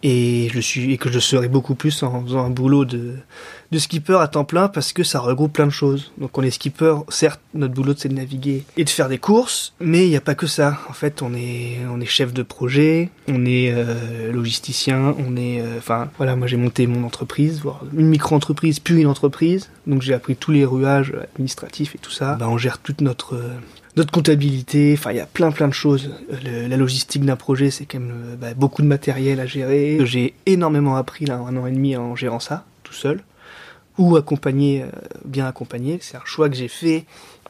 et 0.02 0.49
je 0.52 0.61
suis 0.61 0.93
et 0.93 0.99
que 0.99 1.11
je 1.11 1.19
serais 1.19 1.49
beaucoup 1.49 1.75
plus 1.75 2.02
en 2.02 2.22
faisant 2.25 2.44
un 2.44 2.50
boulot 2.50 2.84
de 2.84 3.14
de 3.72 3.78
skipper 3.78 4.19
à 4.20 4.28
temps 4.28 4.44
plein 4.44 4.69
parce 4.69 4.93
que 4.93 5.02
ça 5.02 5.19
regroupe 5.19 5.52
plein 5.55 5.66
de 5.66 5.72
choses. 5.72 6.12
Donc 6.19 6.37
on 6.38 6.43
est 6.43 6.50
skipper, 6.50 6.94
certes 7.08 7.40
notre 7.55 7.75
boulot 7.75 7.94
c'est 7.96 8.08
de 8.08 8.14
naviguer 8.14 8.64
et 8.76 8.84
de 8.84 8.90
faire 8.90 9.08
des 9.08 9.19
courses, 9.19 9.75
mais 9.81 10.06
il 10.06 10.11
n'y 10.11 10.16
a 10.16 10.20
pas 10.20 10.34
que 10.34 10.46
ça. 10.46 10.78
En 10.88 10.93
fait 10.93 11.22
on 11.22 11.34
est 11.34 11.78
on 11.90 12.00
est 12.00 12.06
chef 12.06 12.32
de 12.32 12.43
projet, 12.43 13.11
on 13.28 13.44
est 13.46 13.72
euh, 13.72 14.32
logisticien, 14.32 15.14
on 15.19 15.37
est 15.37 15.61
euh, 15.61 15.78
enfin 15.78 16.08
voilà 16.19 16.37
moi 16.37 16.46
j'ai 16.46 16.56
monté 16.56 16.87
mon 16.87 17.05
entreprise, 17.05 17.61
voire 17.61 17.82
une 17.96 18.06
micro-entreprise 18.06 18.81
puis 18.81 19.00
une 19.00 19.06
entreprise, 19.06 19.70
donc 19.87 20.02
j'ai 20.02 20.14
appris 20.14 20.37
tous 20.37 20.52
les 20.52 20.64
rouages 20.64 21.12
administratifs 21.34 21.94
et 21.94 21.99
tout 21.99 22.12
ça. 22.12 22.34
Bah, 22.34 22.49
on 22.49 22.58
gère 22.58 22.78
toute 22.78 23.00
notre 23.00 23.40
notre 23.96 24.11
comptabilité, 24.11 24.94
enfin 24.99 25.12
il 25.12 25.17
y 25.17 25.20
a 25.20 25.26
plein 25.26 25.52
plein 25.52 25.69
de 25.69 25.73
choses. 25.73 26.11
La 26.43 26.76
logistique 26.76 27.25
d'un 27.25 27.37
projet, 27.37 27.70
c'est 27.70 27.87
quand 27.87 28.00
même 28.00 28.12
euh, 28.12 28.37
bah, 28.37 28.55
beaucoup 28.55 28.82
de 28.82 28.87
matériel 28.87 29.41
à 29.41 29.46
gérer. 29.46 29.99
J'ai 30.05 30.35
énormément 30.46 30.96
appris 30.96 31.26
là 31.26 31.38
un 31.38 31.56
an 31.56 31.67
et 31.67 31.73
demi 31.73 31.96
en 31.96 32.17
gérant 32.17 32.41
ça 32.41 32.64
tout 32.82 32.94
seul 32.94 33.23
ou 33.96 34.17
accompagné, 34.17 34.82
euh, 34.82 34.87
bien 35.25 35.46
accompagné. 35.46 35.99
C'est 36.00 36.17
un 36.17 36.25
choix 36.25 36.49
que 36.49 36.56
j'ai 36.56 36.69
fait 36.69 37.05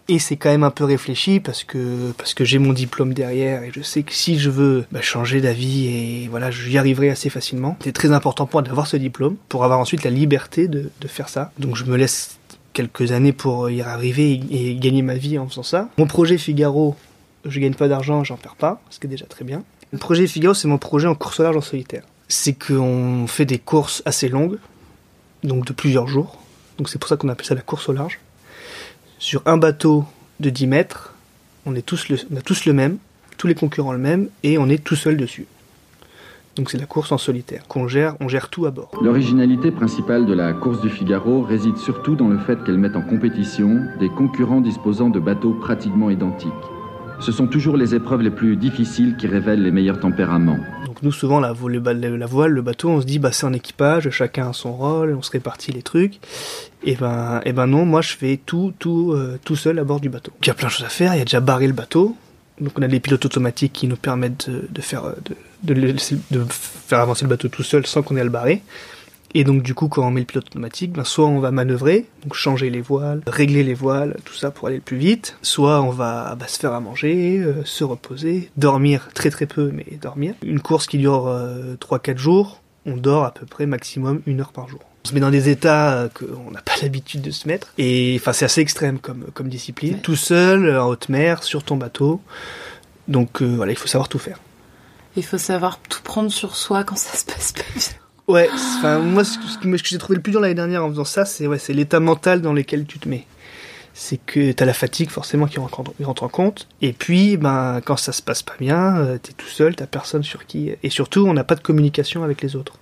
et 0.08 0.18
c'est 0.18 0.36
quand 0.36 0.50
même 0.50 0.64
un 0.64 0.70
peu 0.70 0.84
réfléchi 0.84 1.40
parce 1.40 1.64
que 1.64 2.12
parce 2.18 2.34
que 2.34 2.44
j'ai 2.44 2.58
mon 2.58 2.74
diplôme 2.74 3.14
derrière 3.14 3.62
et 3.62 3.72
je 3.74 3.80
sais 3.80 4.02
que 4.02 4.12
si 4.12 4.38
je 4.38 4.50
veux 4.50 4.84
bah, 4.92 5.00
changer 5.00 5.40
d'avis 5.40 5.86
et 5.86 6.28
voilà, 6.28 6.50
j'y 6.50 6.76
arriverai 6.76 7.08
assez 7.08 7.30
facilement. 7.30 7.78
C'est 7.82 7.92
très 7.92 8.12
important 8.12 8.44
pour 8.44 8.60
moi 8.60 8.68
d'avoir 8.68 8.86
ce 8.86 8.98
diplôme 8.98 9.36
pour 9.48 9.64
avoir 9.64 9.78
ensuite 9.78 10.04
la 10.04 10.10
liberté 10.10 10.68
de, 10.68 10.90
de 11.00 11.08
faire 11.08 11.30
ça. 11.30 11.52
Donc 11.58 11.76
je 11.76 11.84
me 11.84 11.96
laisse 11.96 12.38
quelques 12.74 13.12
années 13.12 13.32
pour 13.32 13.70
y 13.70 13.80
arriver 13.80 14.40
et, 14.50 14.74
gagner 14.74 15.00
ma 15.00 15.14
vie 15.14 15.38
en 15.38 15.48
faisant 15.48 15.62
ça. 15.62 15.88
Mon 15.96 16.06
projet 16.06 16.36
Figaro, 16.36 16.94
je 17.46 17.58
gagne 17.58 17.74
pas 17.74 17.88
d'argent, 17.88 18.22
j'en 18.24 18.36
perds 18.36 18.56
pas, 18.56 18.82
ce 18.90 19.00
qui 19.00 19.06
est 19.06 19.10
déjà 19.10 19.24
très 19.24 19.44
bien. 19.44 19.62
Le 19.92 19.98
projet 19.98 20.26
Figaro, 20.26 20.52
c'est 20.52 20.68
mon 20.68 20.76
projet 20.76 21.08
en 21.08 21.14
course 21.14 21.40
au 21.40 21.44
large 21.44 21.56
en 21.56 21.62
solitaire. 21.62 22.02
C'est 22.28 22.52
qu'on 22.52 23.26
fait 23.26 23.46
des 23.46 23.58
courses 23.58 24.02
assez 24.04 24.28
longues, 24.28 24.58
donc 25.42 25.64
de 25.64 25.72
plusieurs 25.72 26.08
jours. 26.08 26.38
Donc 26.76 26.90
c'est 26.90 26.98
pour 26.98 27.08
ça 27.08 27.16
qu'on 27.16 27.28
appelle 27.28 27.46
ça 27.46 27.54
la 27.54 27.62
course 27.62 27.88
au 27.88 27.92
large. 27.92 28.18
Sur 29.18 29.42
un 29.46 29.56
bateau 29.56 30.04
de 30.40 30.50
10 30.50 30.66
mètres, 30.66 31.14
on, 31.64 31.74
est 31.74 31.82
tous 31.82 32.06
on 32.30 32.36
a 32.36 32.42
tous 32.42 32.66
le 32.66 32.72
même, 32.72 32.98
tous 33.38 33.46
les 33.46 33.54
concurrents 33.54 33.92
le 33.92 33.98
même, 33.98 34.28
et 34.42 34.58
on 34.58 34.68
est 34.68 34.82
tout 34.82 34.96
seul 34.96 35.16
dessus. 35.16 35.46
Donc 36.56 36.70
c'est 36.70 36.78
la 36.78 36.86
course 36.86 37.10
en 37.10 37.18
solitaire, 37.18 37.62
qu'on 37.68 37.88
gère, 37.88 38.14
on 38.20 38.28
gère 38.28 38.48
tout 38.48 38.64
à 38.66 38.70
bord. 38.70 38.90
L'originalité 39.02 39.70
principale 39.72 40.24
de 40.24 40.32
la 40.32 40.52
course 40.52 40.80
du 40.80 40.88
Figaro 40.88 41.42
réside 41.42 41.76
surtout 41.78 42.14
dans 42.14 42.28
le 42.28 42.38
fait 42.38 42.62
qu'elle 42.64 42.78
met 42.78 42.94
en 42.96 43.02
compétition 43.02 43.80
des 43.98 44.08
concurrents 44.08 44.60
disposant 44.60 45.08
de 45.10 45.18
bateaux 45.18 45.52
pratiquement 45.54 46.10
identiques. 46.10 46.52
Ce 47.20 47.32
sont 47.32 47.46
toujours 47.46 47.76
les 47.76 47.94
épreuves 47.94 48.22
les 48.22 48.30
plus 48.30 48.56
difficiles 48.56 49.16
qui 49.16 49.26
révèlent 49.26 49.62
les 49.62 49.70
meilleurs 49.70 49.98
tempéraments. 50.00 50.58
Donc 50.84 51.02
nous 51.02 51.12
souvent 51.12 51.40
la, 51.40 51.52
vo- 51.52 51.68
voile, 52.28 52.50
le 52.52 52.62
bateau, 52.62 52.88
on 52.88 53.00
se 53.00 53.06
dit 53.06 53.18
bah 53.18 53.30
c'est 53.32 53.46
un 53.46 53.52
équipage, 53.52 54.10
chacun 54.10 54.50
a 54.50 54.52
son 54.52 54.72
rôle, 54.74 55.14
on 55.18 55.22
se 55.22 55.30
répartit 55.30 55.72
les 55.72 55.82
trucs. 55.82 56.20
Et 56.84 56.96
ben, 56.96 57.40
et 57.44 57.52
ben 57.52 57.66
non, 57.66 57.84
moi 57.86 58.00
je 58.02 58.14
fais 58.14 58.38
tout, 58.44 58.72
tout, 58.78 59.12
euh, 59.12 59.38
tout 59.44 59.56
seul 59.56 59.78
à 59.78 59.84
bord 59.84 60.00
du 60.00 60.08
bateau. 60.08 60.32
Il 60.42 60.46
y 60.48 60.50
a 60.50 60.54
plein 60.54 60.68
de 60.68 60.72
choses 60.72 60.86
à 60.86 60.88
faire. 60.90 61.14
Il 61.14 61.18
y 61.18 61.22
a 61.22 61.24
déjà 61.24 61.40
barré 61.40 61.66
le 61.66 61.72
bateau. 61.72 62.14
Donc 62.60 62.78
on 62.78 62.82
a 62.82 62.88
des 62.88 63.00
pilotes 63.00 63.24
automatiques 63.24 63.72
qui 63.72 63.86
nous 63.86 63.96
permettent 63.96 64.48
de, 64.48 64.68
de 64.68 64.80
faire, 64.80 65.04
euh, 65.04 65.14
de 65.62 66.44
faire 66.50 67.00
avancer 67.00 67.24
le 67.24 67.30
bateau 67.30 67.48
tout 67.48 67.62
seul 67.62 67.86
sans 67.86 68.02
qu'on 68.02 68.16
ait 68.16 68.20
à 68.20 68.24
le 68.24 68.30
barrer. 68.30 68.62
Et 69.36 69.42
donc 69.42 69.62
du 69.62 69.74
coup 69.74 69.88
quand 69.88 70.06
on 70.06 70.12
met 70.12 70.20
le 70.20 70.26
pilote 70.26 70.46
automatique, 70.46 70.92
ben, 70.92 71.02
soit 71.02 71.26
on 71.26 71.40
va 71.40 71.50
manœuvrer, 71.50 72.06
donc 72.22 72.34
changer 72.34 72.70
les 72.70 72.80
voiles, 72.80 73.20
régler 73.26 73.64
les 73.64 73.74
voiles, 73.74 74.16
tout 74.24 74.34
ça 74.34 74.52
pour 74.52 74.68
aller 74.68 74.76
le 74.76 74.82
plus 74.82 74.96
vite, 74.96 75.36
soit 75.42 75.82
on 75.82 75.90
va 75.90 76.36
bah, 76.36 76.46
se 76.46 76.58
faire 76.60 76.72
à 76.72 76.78
manger, 76.78 77.38
euh, 77.40 77.64
se 77.64 77.82
reposer, 77.82 78.50
dormir 78.56 79.08
très 79.12 79.30
très 79.30 79.46
peu 79.46 79.72
mais 79.74 79.98
dormir. 80.00 80.34
Une 80.44 80.60
course 80.60 80.86
qui 80.86 80.98
dure 80.98 81.26
euh, 81.26 81.74
3-4 81.80 82.16
jours, 82.16 82.62
on 82.86 82.96
dort 82.96 83.24
à 83.24 83.34
peu 83.34 83.44
près 83.44 83.66
maximum 83.66 84.22
une 84.26 84.40
heure 84.40 84.52
par 84.52 84.68
jour. 84.68 84.80
On 85.04 85.08
se 85.10 85.14
met 85.14 85.20
dans 85.20 85.30
des 85.30 85.50
états 85.50 86.08
qu'on 86.14 86.50
n'a 86.50 86.62
pas 86.62 86.72
l'habitude 86.80 87.20
de 87.20 87.30
se 87.30 87.46
mettre 87.46 87.68
et 87.76 88.16
enfin 88.18 88.32
c'est 88.32 88.46
assez 88.46 88.62
extrême 88.62 88.98
comme, 88.98 89.26
comme 89.34 89.48
discipline. 89.48 89.94
Ouais. 89.94 90.00
Tout 90.00 90.16
seul, 90.16 90.76
en 90.78 90.88
haute 90.88 91.10
mer, 91.10 91.42
sur 91.42 91.62
ton 91.62 91.76
bateau. 91.76 92.22
Donc 93.06 93.42
euh, 93.42 93.54
voilà, 93.56 93.72
il 93.72 93.76
faut 93.78 93.86
savoir 93.86 94.08
tout 94.08 94.18
faire. 94.18 94.38
Il 95.16 95.24
faut 95.24 95.36
savoir 95.38 95.78
tout 95.90 96.00
prendre 96.02 96.30
sur 96.32 96.56
soi 96.56 96.84
quand 96.84 96.96
ça 96.96 97.16
se 97.16 97.24
passe 97.26 97.52
pas 97.52 97.62
bien. 97.74 97.82
Ouais, 98.28 98.48
enfin 98.78 98.98
moi 99.00 99.24
ce 99.24 99.36
que, 99.38 99.76
j'ai 99.86 99.98
trouvé 99.98 100.16
le 100.16 100.22
plus 100.22 100.30
dur 100.32 100.40
l'année 100.40 100.54
dernière 100.54 100.82
en 100.82 100.88
faisant 100.88 101.04
ça, 101.04 101.26
c'est 101.26 101.46
ouais, 101.46 101.58
c'est 101.58 101.74
l'état 101.74 102.00
mental 102.00 102.40
dans 102.40 102.54
lequel 102.54 102.86
tu 102.86 102.98
te 102.98 103.06
mets. 103.06 103.26
C'est 103.92 104.16
que 104.16 104.52
t'as 104.52 104.64
la 104.64 104.72
fatigue 104.72 105.10
forcément 105.10 105.46
qui 105.46 105.60
rentre, 105.60 105.80
en- 105.80 105.84
qui 105.84 106.02
rentre 106.02 106.22
en 106.22 106.28
compte, 106.28 106.66
et 106.80 106.94
puis 106.94 107.36
ben 107.36 107.82
quand 107.84 107.98
ça 107.98 108.12
se 108.12 108.22
passe 108.22 108.42
pas 108.42 108.54
bien, 108.58 108.96
euh, 108.96 109.18
t'es 109.18 109.34
tout 109.34 109.46
seul, 109.46 109.76
t'as 109.76 109.86
personne 109.86 110.22
sur 110.22 110.46
qui, 110.46 110.72
et 110.82 110.88
surtout 110.90 111.26
on 111.26 111.34
n'a 111.34 111.44
pas 111.44 111.54
de 111.54 111.60
communication 111.60 112.24
avec 112.24 112.40
les 112.40 112.56
autres. 112.56 112.78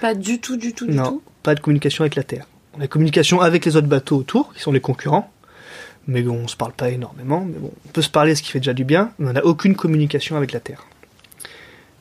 Pas 0.00 0.14
du 0.14 0.40
tout, 0.40 0.56
du 0.56 0.72
tout, 0.72 0.86
du 0.86 0.94
non, 0.96 1.04
tout. 1.04 1.22
Pas 1.46 1.54
de 1.54 1.60
communication 1.60 2.02
avec 2.02 2.16
la 2.16 2.24
Terre. 2.24 2.46
On 2.76 2.80
a 2.80 2.88
communication 2.88 3.40
avec 3.40 3.64
les 3.64 3.76
autres 3.76 3.86
bateaux 3.86 4.16
autour, 4.16 4.52
qui 4.52 4.60
sont 4.60 4.72
les 4.72 4.80
concurrents, 4.80 5.30
mais 6.08 6.22
bon, 6.22 6.40
on 6.44 6.48
se 6.48 6.56
parle 6.56 6.72
pas 6.72 6.90
énormément, 6.90 7.46
mais 7.48 7.58
bon, 7.58 7.70
on 7.86 7.88
peut 7.92 8.02
se 8.02 8.10
parler, 8.10 8.34
ce 8.34 8.42
qui 8.42 8.50
fait 8.50 8.58
déjà 8.58 8.74
du 8.74 8.84
bien, 8.84 9.12
mais 9.20 9.30
on 9.30 9.32
n'a 9.32 9.44
aucune 9.44 9.76
communication 9.76 10.36
avec 10.36 10.50
la 10.50 10.58
Terre. 10.58 10.84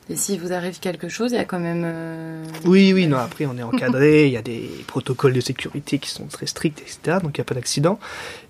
Et 0.09 0.15
s'il 0.15 0.39
vous 0.39 0.51
arrive 0.51 0.79
quelque 0.79 1.09
chose, 1.09 1.31
il 1.31 1.35
y 1.35 1.39
a 1.39 1.45
quand 1.45 1.59
même. 1.59 1.83
euh, 1.85 2.43
Oui, 2.65 2.91
oui, 2.93 3.05
non, 3.07 3.17
après 3.17 3.45
on 3.45 3.55
est 3.57 3.63
encadré, 3.63 4.25
il 4.25 4.33
y 4.33 4.37
a 4.37 4.41
des 4.41 4.67
protocoles 4.87 5.33
de 5.33 5.41
sécurité 5.41 5.99
qui 5.99 6.09
sont 6.09 6.25
très 6.25 6.47
stricts, 6.47 6.81
etc. 6.81 7.19
Donc 7.23 7.37
il 7.37 7.39
n'y 7.39 7.45
a 7.47 7.49
pas 7.51 7.55
d'accident. 7.55 7.99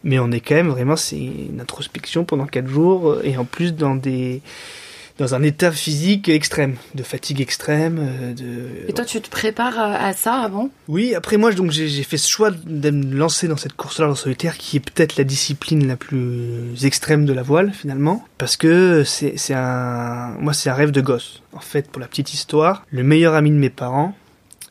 Mais 0.04 0.18
on 0.20 0.32
est 0.32 0.42
quand 0.42 0.56
même 0.56 0.70
vraiment, 0.70 0.96
c'est 0.96 1.18
une 1.52 1.60
introspection 1.62 2.24
pendant 2.26 2.46
quatre 2.46 2.68
jours, 2.68 3.10
euh, 3.10 3.22
et 3.24 3.38
en 3.38 3.46
plus 3.46 3.74
dans 3.74 3.96
des, 3.96 4.42
dans 5.18 5.34
un 5.34 5.44
état 5.44 5.72
physique 5.72 6.30
extrême, 6.30 6.76
de 6.94 7.04
fatigue 7.04 7.42
extrême. 7.42 8.00
euh, 8.00 8.34
de... 8.34 8.90
Et 8.90 8.94
toi, 8.94 9.06
tu 9.06 9.22
te 9.22 9.30
prépares 9.30 9.80
à 9.80 10.14
ça 10.14 10.36
avant? 10.36 10.70
Oui, 10.88 11.16
après 11.16 11.38
moi, 11.38 11.52
donc 11.54 11.72
j'ai 11.72 12.04
fait 12.04 12.18
ce 12.18 12.30
choix 12.30 12.52
de 12.52 12.90
me 12.90 13.16
lancer 13.16 13.48
dans 13.48 13.58
cette 13.58 13.74
course-là 13.74 14.10
en 14.10 14.16
solitaire, 14.16 14.58
qui 14.58 14.78
est 14.78 14.80
peut-être 14.80 15.18
la 15.18 15.24
discipline 15.24 15.88
la 15.88 15.96
plus 15.96 16.86
extrême 16.86 17.26
de 17.26 17.34
la 17.34 17.44
voile 17.44 17.72
finalement, 17.72 18.26
parce 18.38 18.58
que 18.58 19.04
c'est 19.06 19.54
un, 19.54 20.36
moi 20.40 20.54
c'est 20.54 20.70
un 20.70 20.74
rêve 20.74 20.92
de 20.92 21.02
gosse. 21.02 21.42
En 21.54 21.60
fait, 21.60 21.90
pour 21.90 22.02
la 22.02 22.08
petite 22.08 22.34
histoire, 22.34 22.86
le 22.92 23.04
meilleur 23.04 23.34
ami 23.36 23.52
de 23.52 23.56
mes 23.56 23.70
parents 23.70 24.16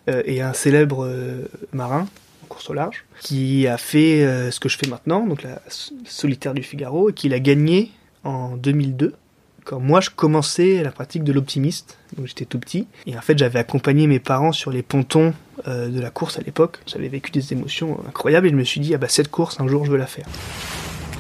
euh, 0.09 0.23
est 0.27 0.41
un 0.41 0.53
célèbre 0.53 1.07
euh, 1.07 1.49
marin 1.73 2.07
en 2.43 2.47
course 2.47 2.69
au 2.69 2.75
large, 2.75 3.05
qui 3.21 3.67
a 3.67 3.79
fait 3.79 4.23
euh, 4.23 4.51
ce 4.51 4.61
que 4.61 4.69
je 4.69 4.77
fais 4.77 4.89
maintenant, 4.89 5.27
donc 5.27 5.43
la 5.43 5.63
solitaire 6.05 6.53
du 6.53 6.63
Figaro, 6.63 7.09
et 7.09 7.13
qui 7.15 7.31
l'a 7.31 7.41
gagné 7.41 7.91
en 8.23 8.57
2002 8.57 9.15
quand 9.65 9.81
moi 9.81 10.01
je 10.01 10.11
commençais 10.11 10.83
la 10.83 10.91
pratique 10.91 11.25
de 11.25 11.33
l'optimiste, 11.33 11.99
donc 12.17 12.27
j'étais 12.27 12.45
tout 12.45 12.59
petit, 12.59 12.87
et 13.07 13.17
en 13.17 13.21
fait 13.21 13.39
j'avais 13.39 13.59
accompagné 13.59 14.07
mes 14.07 14.21
parents 14.21 14.53
sur 14.53 14.71
les 14.71 14.83
pontons 14.83 15.35
euh, 15.67 15.89
de 15.89 16.01
la 16.01 16.11
course 16.11 16.39
à 16.39 16.43
l'époque. 16.43 16.79
J'avais 16.87 17.09
vécu 17.09 17.31
des 17.31 17.53
émotions 17.53 17.99
incroyables 18.09 18.47
et 18.47 18.51
je 18.51 18.57
me 18.57 18.65
suis 18.65 18.81
dit 18.81 18.95
ah 18.95 18.99
bah 18.99 19.09
cette 19.09 19.31
course 19.31 19.61
un 19.61 19.67
jour 19.67 19.85
je 19.85 19.91
veux 19.91 19.99
la 19.99 20.07
faire. 20.07 20.27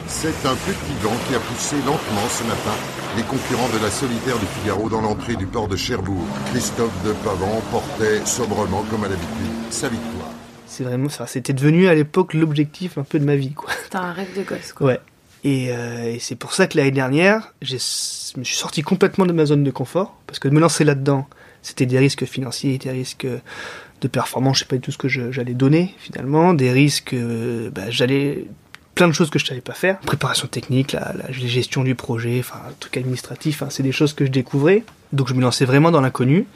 C'est 0.06 0.46
un 0.46 0.54
petit 0.54 0.94
vent 1.02 1.16
qui 1.26 1.34
a 1.34 1.40
poussé 1.40 1.76
lentement 1.76 2.28
ce 2.28 2.44
matin 2.44 2.76
les 3.16 3.22
concurrents 3.22 3.68
de 3.68 3.82
la 3.82 3.90
solitaire 3.90 4.38
du 4.38 4.46
Figaro 4.46 4.88
dans 4.88 5.00
l'entrée 5.00 5.36
du 5.36 5.46
port 5.46 5.68
de 5.68 5.76
Cherbourg. 5.76 6.26
Christophe 6.50 7.04
de 7.04 7.12
Pavant 7.12 7.62
portait 7.70 8.24
sobrement, 8.26 8.84
comme 8.90 9.04
à 9.04 9.08
l'habitude, 9.08 9.52
sa 9.70 9.88
victoire. 9.88 10.30
C'est 10.66 10.84
vraiment 10.84 11.08
ça, 11.08 11.26
c'était 11.26 11.52
devenu 11.52 11.86
à 11.86 11.94
l'époque 11.94 12.34
l'objectif 12.34 12.98
un 12.98 13.04
peu 13.04 13.20
de 13.20 13.24
ma 13.24 13.36
vie 13.36 13.52
quoi. 13.52 13.70
T'as 13.90 14.00
un 14.00 14.12
rêve 14.12 14.36
de 14.36 14.42
gosse, 14.42 14.72
quoi. 14.72 14.86
Ouais. 14.88 15.00
Et, 15.44 15.68
euh, 15.70 16.14
et 16.14 16.18
c'est 16.18 16.36
pour 16.36 16.54
ça 16.54 16.66
que 16.66 16.76
l'année 16.76 16.90
dernière, 16.90 17.54
je 17.62 17.74
me 17.74 18.44
suis 18.44 18.56
sorti 18.56 18.82
complètement 18.82 19.26
de 19.26 19.32
ma 19.32 19.44
zone 19.44 19.62
de 19.62 19.70
confort 19.70 20.16
parce 20.26 20.38
que 20.38 20.48
me 20.48 20.58
lancer 20.58 20.84
là-dedans, 20.84 21.28
c'était 21.62 21.86
des 21.86 21.98
risques 21.98 22.24
financiers, 22.24 22.78
des 22.78 22.90
risques 22.90 23.26
de 24.00 24.08
performance, 24.08 24.58
je 24.58 24.60
sais 24.60 24.68
pas 24.68 24.76
du 24.76 24.82
tout 24.82 24.90
ce 24.90 24.98
que 24.98 25.08
j'allais 25.08 25.54
donner 25.54 25.94
finalement, 25.98 26.54
des 26.54 26.70
risques, 26.72 27.14
euh, 27.14 27.70
bah, 27.70 27.90
j'allais 27.90 28.46
plein 28.94 29.08
de 29.08 29.12
choses 29.12 29.30
que 29.30 29.38
je 29.38 29.44
savais 29.44 29.60
pas 29.60 29.72
faire, 29.72 29.98
préparation 30.00 30.46
technique, 30.46 30.92
la, 30.92 31.14
gestion 31.30 31.82
du 31.84 31.94
projet, 31.94 32.38
enfin 32.38 32.60
truc 32.80 32.96
administratif, 32.96 33.62
c'est 33.70 33.82
des 33.82 33.92
choses 33.92 34.12
que 34.12 34.24
je 34.24 34.30
découvrais. 34.30 34.84
Donc 35.12 35.28
je 35.28 35.34
me 35.34 35.40
lançais 35.40 35.64
vraiment 35.64 35.90
dans 35.90 36.00
l'inconnu. 36.00 36.46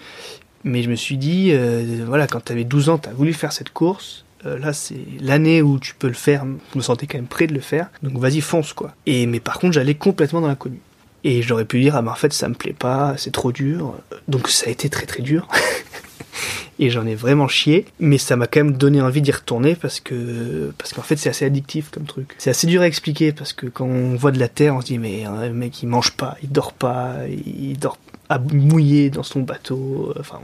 Mais 0.65 0.83
je 0.83 0.91
me 0.91 0.97
suis 0.97 1.17
dit, 1.17 1.51
euh, 1.53 2.05
voilà, 2.07 2.27
quand 2.27 2.45
tu 2.45 2.53
avais 2.53 2.65
12 2.65 2.89
ans, 2.89 2.99
tu 2.99 3.09
as 3.09 3.13
voulu 3.13 3.33
faire 3.33 3.53
cette 3.53 3.71
course. 3.71 4.25
Euh, 4.47 4.59
là, 4.59 4.73
c'est 4.73 4.97
l'année 5.21 5.63
où 5.63 5.79
tu 5.79 5.95
peux 5.95 6.09
le 6.09 6.15
faire. 6.15 6.45
Je 6.73 6.79
me 6.79 6.83
sentais 6.83 7.07
quand 7.07 7.19
même 7.19 7.27
prêt 7.27 7.47
de 7.47 7.55
le 7.55 7.61
faire. 7.61 7.91
Donc 8.03 8.19
vas-y, 8.19 8.41
fonce, 8.41 8.73
quoi. 8.73 8.95
Et, 9.07 9.27
mais 9.27 9.41
par 9.41 9.59
contre, 9.59 9.75
j'allais 9.75 9.95
complètement 9.95 10.41
dans 10.41 10.49
l'inconnu. 10.49 10.81
Et 11.25 11.43
j'aurais 11.43 11.65
pu 11.65 11.81
dire, 11.81 11.97
ah 11.97 12.03
ben 12.03 12.13
en 12.13 12.17
fait, 12.17 12.33
ça 12.33 12.49
me 12.49 12.55
plaît 12.55 12.77
pas, 12.79 13.15
c'est 13.17 13.33
trop 13.33 13.51
dur. 13.51 13.95
Donc 14.29 14.49
ça 14.49 14.69
a 14.69 14.71
été 14.71 14.89
très 14.89 15.07
très 15.07 15.23
dur. 15.23 15.49
et 16.79 16.91
j'en 16.91 17.07
ai 17.07 17.15
vraiment 17.15 17.49
chié, 17.49 17.87
mais 17.99 18.19
ça 18.19 18.37
m'a 18.37 18.47
quand 18.47 18.61
même 18.61 18.77
donné 18.77 19.01
envie 19.01 19.21
d'y 19.21 19.33
retourner 19.33 19.75
parce 19.75 20.01
que 20.01 20.73
parce 20.79 20.93
qu'en 20.93 21.03
fait 21.03 21.17
c'est 21.17 21.29
assez 21.29 21.45
addictif 21.45 21.91
comme 21.91 22.05
truc. 22.05 22.35
C'est 22.39 22.51
assez 22.51 22.67
dur 22.67 22.83
à 22.83 22.87
expliquer 22.87 23.33
parce 23.33 23.53
que 23.53 23.67
quand 23.67 23.87
on 23.87 24.15
voit 24.15 24.31
de 24.31 24.39
la 24.39 24.49
terre, 24.49 24.77
on 24.77 24.81
se 24.81 24.87
dit 24.87 24.99
mais 24.99 25.25
hein, 25.25 25.51
mec 25.51 25.83
il 25.83 25.89
mange 25.89 26.13
pas, 26.13 26.37
il 26.43 26.51
dort 26.51 26.73
pas, 26.73 27.17
il 27.29 27.79
dort 27.79 27.99
à 28.29 28.39
mouillé 28.39 29.11
dans 29.11 29.23
son 29.23 29.41
bateau, 29.41 30.15
enfin 30.21 30.41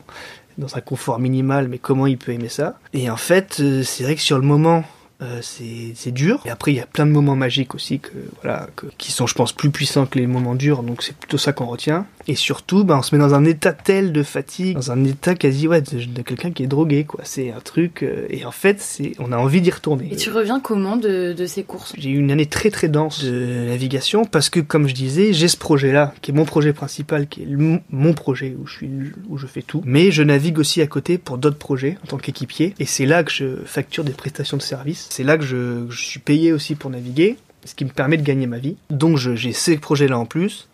dans 0.58 0.76
un 0.76 0.80
confort 0.80 1.18
minimal, 1.18 1.68
mais 1.68 1.78
comment 1.78 2.06
il 2.06 2.18
peut 2.18 2.32
aimer 2.32 2.48
ça 2.48 2.78
Et 2.92 3.10
en 3.10 3.16
fait, 3.16 3.58
euh, 3.60 3.82
c'est 3.82 4.04
vrai 4.04 4.14
que 4.14 4.20
sur 4.20 4.38
le 4.38 4.44
moment, 4.44 4.84
euh, 5.22 5.40
c'est 5.42 6.10
dur. 6.10 6.40
Et 6.44 6.50
après, 6.50 6.72
il 6.72 6.76
y 6.76 6.80
a 6.80 6.86
plein 6.86 7.06
de 7.06 7.10
moments 7.12 7.36
magiques 7.36 7.74
aussi 7.74 8.00
que 8.00 8.12
voilà, 8.42 8.68
qui 8.98 9.12
sont, 9.12 9.26
je 9.26 9.34
pense, 9.34 9.52
plus 9.52 9.70
puissants 9.70 10.06
que 10.06 10.18
les 10.18 10.26
moments 10.26 10.54
durs. 10.54 10.82
Donc 10.82 11.02
c'est 11.02 11.16
plutôt 11.16 11.38
ça 11.38 11.52
qu'on 11.52 11.66
retient. 11.66 12.06
Et 12.26 12.34
surtout, 12.34 12.84
bah, 12.84 12.96
on 12.98 13.02
se 13.02 13.14
met 13.14 13.20
dans 13.20 13.34
un 13.34 13.44
état 13.44 13.72
tel 13.72 14.12
de 14.12 14.22
fatigue, 14.22 14.74
dans 14.76 14.90
un 14.92 15.04
état 15.04 15.34
quasi 15.34 15.68
ouais 15.68 15.80
de, 15.82 16.04
de 16.04 16.22
quelqu'un 16.22 16.50
qui 16.52 16.62
est 16.62 16.66
drogué, 16.66 17.04
quoi. 17.04 17.20
C'est 17.24 17.50
un 17.50 17.60
truc. 17.60 18.02
euh, 18.02 18.26
et 18.30 18.44
en 18.44 18.50
fait, 18.50 18.80
c'est, 18.80 19.12
on 19.18 19.30
a 19.32 19.36
envie 19.36 19.60
d'y 19.60 19.70
retourner. 19.70 20.08
Et 20.10 20.16
tu 20.16 20.30
reviens 20.30 20.60
comment 20.60 20.96
de, 20.96 21.32
de 21.32 21.46
ces 21.46 21.62
courses? 21.64 21.92
J'ai 21.98 22.10
eu 22.10 22.18
une 22.18 22.30
année 22.30 22.46
très 22.46 22.70
très 22.70 22.88
dense 22.88 23.22
de 23.24 23.66
navigation 23.68 24.24
parce 24.24 24.48
que, 24.48 24.60
comme 24.60 24.88
je 24.88 24.94
disais, 24.94 25.32
j'ai 25.32 25.48
ce 25.48 25.56
projet-là, 25.56 26.14
qui 26.22 26.30
est 26.30 26.34
mon 26.34 26.44
projet 26.46 26.72
principal, 26.72 27.26
qui 27.28 27.42
est 27.42 27.46
le- 27.46 27.80
mon 27.90 28.12
projet 28.14 28.56
où 28.58 28.66
je 28.66 28.74
suis, 28.76 28.90
où 29.28 29.36
je 29.36 29.46
fais 29.46 29.62
tout. 29.62 29.82
Mais 29.84 30.10
je 30.10 30.22
navigue 30.22 30.58
aussi 30.58 30.80
à 30.80 30.86
côté 30.86 31.18
pour 31.18 31.36
d'autres 31.38 31.58
projets 31.58 31.98
en 32.04 32.06
tant 32.06 32.16
qu'équipier. 32.18 32.74
Et 32.78 32.86
c'est 32.86 33.06
là 33.06 33.22
que 33.24 33.30
je 33.32 33.56
facture 33.66 34.04
des 34.04 34.12
prestations 34.12 34.56
de 34.56 34.62
services. 34.62 35.08
C'est 35.10 35.24
là 35.24 35.36
que 35.36 35.44
je, 35.44 35.86
je 35.90 36.02
suis 36.02 36.20
payé 36.20 36.52
aussi 36.52 36.74
pour 36.74 36.90
naviguer, 36.90 37.36
ce 37.66 37.74
qui 37.74 37.84
me 37.84 37.90
permet 37.90 38.16
de 38.16 38.22
gagner 38.22 38.46
ma 38.46 38.58
vie. 38.58 38.76
Donc 38.90 39.18
j'ai 39.18 39.52
ces 39.52 39.76
projets-là 39.76 40.18
en 40.18 40.26
plus. 40.26 40.68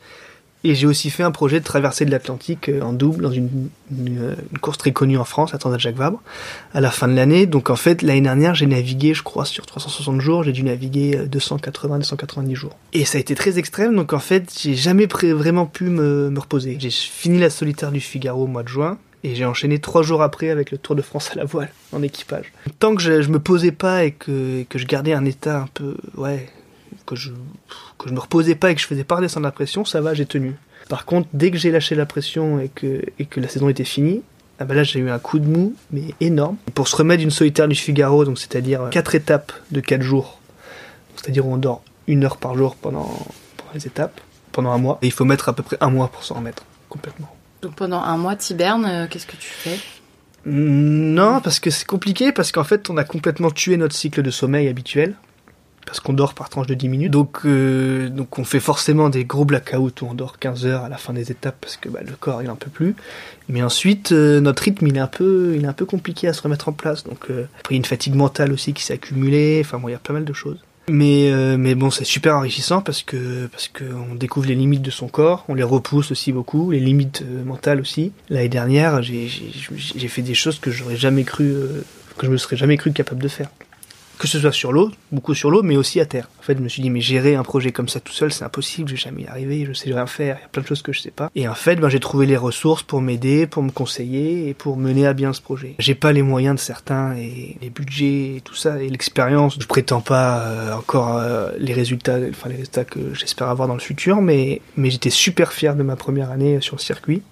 Et 0.62 0.74
j'ai 0.74 0.86
aussi 0.86 1.08
fait 1.10 1.22
un 1.22 1.30
projet 1.30 1.58
de 1.58 1.64
traversée 1.64 2.04
de 2.04 2.10
l'Atlantique 2.10 2.68
euh, 2.68 2.82
en 2.82 2.92
double 2.92 3.22
dans 3.22 3.30
euh, 3.30 4.34
une 4.52 4.58
course 4.60 4.76
très 4.76 4.92
connue 4.92 5.16
en 5.16 5.24
France, 5.24 5.52
la 5.52 5.58
Transat 5.58 5.80
Jacques 5.80 5.96
Vabre, 5.96 6.20
à 6.74 6.80
la 6.80 6.90
fin 6.90 7.08
de 7.08 7.14
l'année. 7.14 7.46
Donc 7.46 7.70
en 7.70 7.76
fait, 7.76 8.02
l'année 8.02 8.20
dernière, 8.20 8.54
j'ai 8.54 8.66
navigué, 8.66 9.14
je 9.14 9.22
crois, 9.22 9.46
sur 9.46 9.64
360 9.64 10.20
jours, 10.20 10.42
j'ai 10.42 10.52
dû 10.52 10.62
naviguer 10.62 11.16
euh, 11.16 11.26
280-290 11.26 12.54
jours. 12.54 12.76
Et 12.92 13.04
ça 13.06 13.16
a 13.16 13.20
été 13.20 13.34
très 13.34 13.58
extrême, 13.58 13.96
donc 13.96 14.12
en 14.12 14.18
fait, 14.18 14.52
j'ai 14.60 14.74
jamais 14.74 15.06
vraiment 15.06 15.66
pu 15.66 15.84
me, 15.84 16.28
me 16.30 16.38
reposer. 16.38 16.76
J'ai 16.78 16.90
fini 16.90 17.38
la 17.38 17.50
solitaire 17.50 17.90
du 17.90 18.00
Figaro 18.00 18.44
au 18.44 18.48
mois 18.48 18.62
de 18.62 18.68
juin. 18.68 18.98
Et 19.22 19.34
j'ai 19.34 19.44
enchaîné 19.44 19.78
trois 19.80 20.02
jours 20.02 20.22
après 20.22 20.48
avec 20.48 20.70
le 20.70 20.78
Tour 20.78 20.96
de 20.96 21.02
France 21.02 21.30
à 21.32 21.34
la 21.34 21.44
voile, 21.44 21.70
en 21.92 22.02
équipage. 22.02 22.46
Tant 22.78 22.94
que 22.94 23.02
je, 23.02 23.20
je 23.20 23.28
me 23.28 23.38
posais 23.38 23.70
pas 23.70 24.04
et 24.04 24.12
que, 24.12 24.60
et 24.60 24.64
que 24.64 24.78
je 24.78 24.86
gardais 24.86 25.12
un 25.12 25.26
état 25.26 25.60
un 25.60 25.68
peu, 25.74 25.96
ouais, 26.16 26.48
que 27.10 27.16
je, 27.16 27.30
que 27.98 28.08
je 28.08 28.14
me 28.14 28.20
reposais 28.20 28.54
pas 28.54 28.70
et 28.70 28.74
que 28.74 28.80
je 28.80 28.86
faisais 28.86 29.04
pas 29.04 29.16
redescendre 29.16 29.44
la 29.44 29.50
pression, 29.50 29.84
ça 29.84 30.00
va, 30.00 30.14
j'ai 30.14 30.26
tenu. 30.26 30.54
Par 30.88 31.04
contre, 31.04 31.28
dès 31.32 31.50
que 31.50 31.58
j'ai 31.58 31.70
lâché 31.70 31.94
la 31.96 32.06
pression 32.06 32.60
et 32.60 32.68
que, 32.68 33.02
et 33.18 33.24
que 33.24 33.40
la 33.40 33.48
saison 33.48 33.68
était 33.68 33.84
finie, 33.84 34.22
ah 34.60 34.64
bah 34.64 34.74
là 34.74 34.84
j'ai 34.84 35.00
eu 35.00 35.10
un 35.10 35.18
coup 35.18 35.38
de 35.38 35.46
mou, 35.46 35.74
mais 35.90 36.14
énorme. 36.20 36.56
Pour 36.74 36.86
se 36.86 36.94
remettre 36.94 37.20
d'une 37.20 37.30
solitaire 37.30 37.66
du 37.66 37.74
Figaro, 37.74 38.24
donc 38.24 38.38
c'est-à-dire 38.38 38.90
quatre 38.90 39.14
étapes 39.14 39.52
de 39.70 39.80
quatre 39.80 40.02
jours, 40.02 40.38
c'est-à-dire 41.16 41.46
on 41.46 41.56
dort 41.56 41.82
une 42.06 42.24
heure 42.24 42.36
par 42.36 42.56
jour 42.56 42.76
pendant, 42.76 43.10
pendant 43.56 43.72
les 43.74 43.86
étapes, 43.86 44.20
pendant 44.52 44.70
un 44.70 44.78
mois, 44.78 44.98
et 45.02 45.06
il 45.06 45.12
faut 45.12 45.24
mettre 45.24 45.48
à 45.48 45.52
peu 45.52 45.62
près 45.62 45.78
un 45.80 45.90
mois 45.90 46.08
pour 46.08 46.22
s'en 46.24 46.36
remettre 46.36 46.64
complètement. 46.88 47.34
Donc 47.62 47.74
pendant 47.74 48.02
un 48.02 48.16
mois, 48.16 48.36
t'hibernes, 48.36 48.86
euh, 48.86 49.06
qu'est-ce 49.08 49.26
que 49.26 49.36
tu 49.36 49.48
fais? 49.48 49.78
Non, 50.46 51.40
parce 51.40 51.60
que 51.60 51.70
c'est 51.70 51.86
compliqué, 51.86 52.32
parce 52.32 52.52
qu'en 52.52 52.64
fait, 52.64 52.88
on 52.88 52.96
a 52.96 53.04
complètement 53.04 53.50
tué 53.50 53.76
notre 53.76 53.94
cycle 53.94 54.22
de 54.22 54.30
sommeil 54.30 54.68
habituel. 54.68 55.14
Parce 55.86 55.98
qu'on 55.98 56.12
dort 56.12 56.34
par 56.34 56.48
tranche 56.50 56.66
de 56.66 56.74
10 56.74 56.88
minutes. 56.88 57.10
Donc, 57.10 57.38
euh, 57.44 58.08
donc 58.08 58.38
on 58.38 58.44
fait 58.44 58.60
forcément 58.60 59.08
des 59.08 59.24
gros 59.24 59.44
blackouts 59.44 59.92
où 60.02 60.06
on 60.08 60.14
dort 60.14 60.38
15 60.38 60.66
heures 60.66 60.84
à 60.84 60.88
la 60.88 60.98
fin 60.98 61.12
des 61.12 61.32
étapes 61.32 61.56
parce 61.60 61.76
que 61.76 61.88
bah, 61.88 62.00
le 62.06 62.12
corps 62.12 62.42
il 62.42 62.50
en 62.50 62.56
peut 62.56 62.70
plus. 62.70 62.94
Mais 63.48 63.62
ensuite, 63.62 64.12
euh, 64.12 64.40
notre 64.40 64.62
rythme 64.62 64.86
il 64.86 64.96
est 64.96 65.00
un 65.00 65.06
peu, 65.06 65.54
il 65.56 65.64
est 65.64 65.68
un 65.68 65.72
peu 65.72 65.86
compliqué 65.86 66.28
à 66.28 66.32
se 66.32 66.42
remettre 66.42 66.68
en 66.68 66.72
place. 66.72 67.04
Donc 67.04 67.30
euh, 67.30 67.46
après 67.58 67.74
une 67.74 67.84
fatigue 67.84 68.14
mentale 68.14 68.52
aussi 68.52 68.72
qui 68.72 68.84
s'est 68.84 68.94
accumulée. 68.94 69.62
Enfin 69.64 69.78
bon, 69.78 69.88
il 69.88 69.92
y 69.92 69.94
a 69.94 69.98
pas 69.98 70.12
mal 70.12 70.24
de 70.24 70.32
choses. 70.32 70.58
Mais, 70.90 71.30
euh, 71.30 71.56
mais 71.56 71.76
bon, 71.76 71.90
c'est 71.90 72.04
super 72.04 72.36
enrichissant 72.36 72.80
parce 72.80 73.04
que 73.04 73.46
parce 73.46 73.68
que 73.68 73.84
on 73.84 74.16
découvre 74.16 74.48
les 74.48 74.56
limites 74.56 74.82
de 74.82 74.90
son 74.90 75.06
corps, 75.06 75.44
on 75.48 75.54
les 75.54 75.62
repousse 75.62 76.10
aussi 76.10 76.32
beaucoup, 76.32 76.72
les 76.72 76.80
limites 76.80 77.22
euh, 77.22 77.44
mentales 77.44 77.80
aussi. 77.80 78.10
L'année 78.28 78.48
dernière, 78.48 79.00
j'ai 79.00 79.28
fait 80.08 80.22
des 80.22 80.34
choses 80.34 80.58
que 80.58 80.72
j'aurais 80.72 80.96
jamais 80.96 81.22
cru, 81.22 81.44
euh, 81.44 81.84
que 82.18 82.26
je 82.26 82.32
me 82.32 82.36
serais 82.36 82.56
jamais 82.56 82.76
cru 82.76 82.92
capable 82.92 83.22
de 83.22 83.28
faire. 83.28 83.50
Que 84.20 84.26
ce 84.28 84.38
soit 84.38 84.52
sur 84.52 84.70
l'eau, 84.70 84.90
beaucoup 85.12 85.34
sur 85.34 85.50
l'eau, 85.50 85.62
mais 85.62 85.78
aussi 85.78 85.98
à 85.98 86.04
terre. 86.04 86.28
En 86.40 86.42
fait, 86.42 86.54
je 86.54 86.62
me 86.62 86.68
suis 86.68 86.82
dit, 86.82 86.90
mais 86.90 87.00
gérer 87.00 87.36
un 87.36 87.42
projet 87.42 87.72
comme 87.72 87.88
ça 87.88 88.00
tout 88.00 88.12
seul, 88.12 88.30
c'est 88.30 88.44
impossible, 88.44 88.86
je 88.90 88.94
vais 88.94 89.00
jamais 89.00 89.22
y 89.22 89.26
arriver, 89.26 89.64
je 89.64 89.72
sais 89.72 89.90
rien 89.90 90.06
faire, 90.06 90.36
il 90.38 90.42
y 90.42 90.44
a 90.44 90.48
plein 90.48 90.60
de 90.60 90.66
choses 90.66 90.82
que 90.82 90.92
je 90.92 91.00
sais 91.00 91.10
pas. 91.10 91.30
Et 91.34 91.48
en 91.48 91.54
fait, 91.54 91.76
ben, 91.76 91.88
j'ai 91.88 92.00
trouvé 92.00 92.26
les 92.26 92.36
ressources 92.36 92.82
pour 92.82 93.00
m'aider, 93.00 93.46
pour 93.46 93.62
me 93.62 93.70
conseiller 93.70 94.50
et 94.50 94.52
pour 94.52 94.76
mener 94.76 95.06
à 95.06 95.14
bien 95.14 95.32
ce 95.32 95.40
projet. 95.40 95.74
J'ai 95.78 95.94
pas 95.94 96.12
les 96.12 96.20
moyens 96.20 96.56
de 96.56 96.60
certains 96.60 97.16
et 97.16 97.56
les 97.62 97.70
budgets 97.70 98.36
et 98.36 98.42
tout 98.44 98.54
ça 98.54 98.82
et 98.82 98.90
l'expérience. 98.90 99.56
Je 99.58 99.66
prétends 99.66 100.02
pas 100.02 100.40
euh, 100.40 100.74
encore 100.74 101.16
euh, 101.16 101.52
les 101.56 101.72
résultats, 101.72 102.18
enfin 102.28 102.50
les 102.50 102.56
résultats 102.56 102.84
que 102.84 103.14
j'espère 103.14 103.48
avoir 103.48 103.68
dans 103.68 103.74
le 103.74 103.80
futur, 103.80 104.20
mais 104.20 104.60
mais 104.76 104.90
j'étais 104.90 105.08
super 105.08 105.50
fier 105.50 105.74
de 105.74 105.82
ma 105.82 105.96
première 105.96 106.30
année 106.30 106.60
sur 106.60 106.76
le 106.76 106.82
circuit 106.82 107.22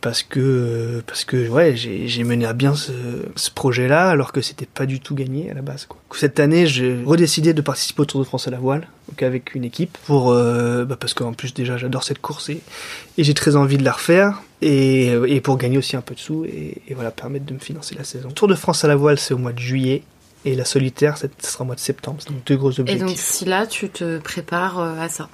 parce 0.00 0.22
que 0.22 1.02
parce 1.06 1.24
que 1.24 1.48
ouais 1.48 1.74
j'ai 1.76 2.22
mené 2.24 2.46
à 2.46 2.52
bien 2.52 2.74
ce, 2.74 2.92
ce 3.34 3.50
projet 3.50 3.88
là 3.88 4.08
alors 4.10 4.30
que 4.32 4.40
c'était 4.40 4.66
pas 4.66 4.86
du 4.86 5.00
tout 5.00 5.14
gagné 5.14 5.50
à 5.50 5.54
la 5.54 5.62
base 5.62 5.86
quoi. 5.86 5.98
Cette 6.14 6.38
année 6.38 6.66
j'ai 6.66 7.02
redécidé 7.04 7.52
de 7.52 7.60
participer 7.60 8.02
au 8.02 8.04
Tour 8.04 8.20
de 8.20 8.24
France 8.26 8.46
à 8.46 8.50
la 8.52 8.58
voile 8.58 8.86
donc 9.08 9.22
avec 9.22 9.54
une 9.54 9.64
équipe 9.64 9.98
pour 10.06 10.30
euh, 10.30 10.84
bah 10.84 10.96
parce 10.98 11.14
qu'en 11.14 11.32
plus 11.32 11.52
déjà 11.52 11.76
j'adore 11.76 12.04
cette 12.04 12.20
course 12.20 12.48
et, 12.48 12.60
et 13.16 13.24
j'ai 13.24 13.34
très 13.34 13.56
envie 13.56 13.76
de 13.76 13.84
la 13.84 13.92
refaire 13.92 14.42
et, 14.62 15.08
et 15.26 15.40
pour 15.40 15.56
gagner 15.58 15.78
aussi 15.78 15.96
un 15.96 16.00
peu 16.00 16.14
de 16.14 16.20
sous 16.20 16.44
et, 16.44 16.80
et 16.86 16.94
voilà 16.94 17.10
permettre 17.10 17.46
de 17.46 17.54
me 17.54 17.58
financer 17.58 17.94
la 17.96 18.04
saison. 18.04 18.28
Tour 18.30 18.46
de 18.48 18.54
France 18.54 18.84
à 18.84 18.88
la 18.88 18.96
voile 18.96 19.18
c'est 19.18 19.34
au 19.34 19.38
mois 19.38 19.52
de 19.52 19.58
juillet 19.58 20.02
et 20.44 20.54
la 20.54 20.64
solitaire 20.64 21.16
ça 21.18 21.26
sera 21.40 21.64
au 21.64 21.66
mois 21.66 21.74
de 21.74 21.80
septembre 21.80 22.18
c'est 22.20 22.30
donc 22.32 22.44
deux 22.46 22.56
gros 22.56 22.70
Et 22.70 22.80
objectifs. 22.80 23.04
donc 23.06 23.16
si 23.18 23.44
là, 23.44 23.66
tu 23.66 23.88
te 23.88 24.18
prépares 24.18 24.78
euh, 24.78 25.00
à 25.00 25.08
ça. 25.08 25.28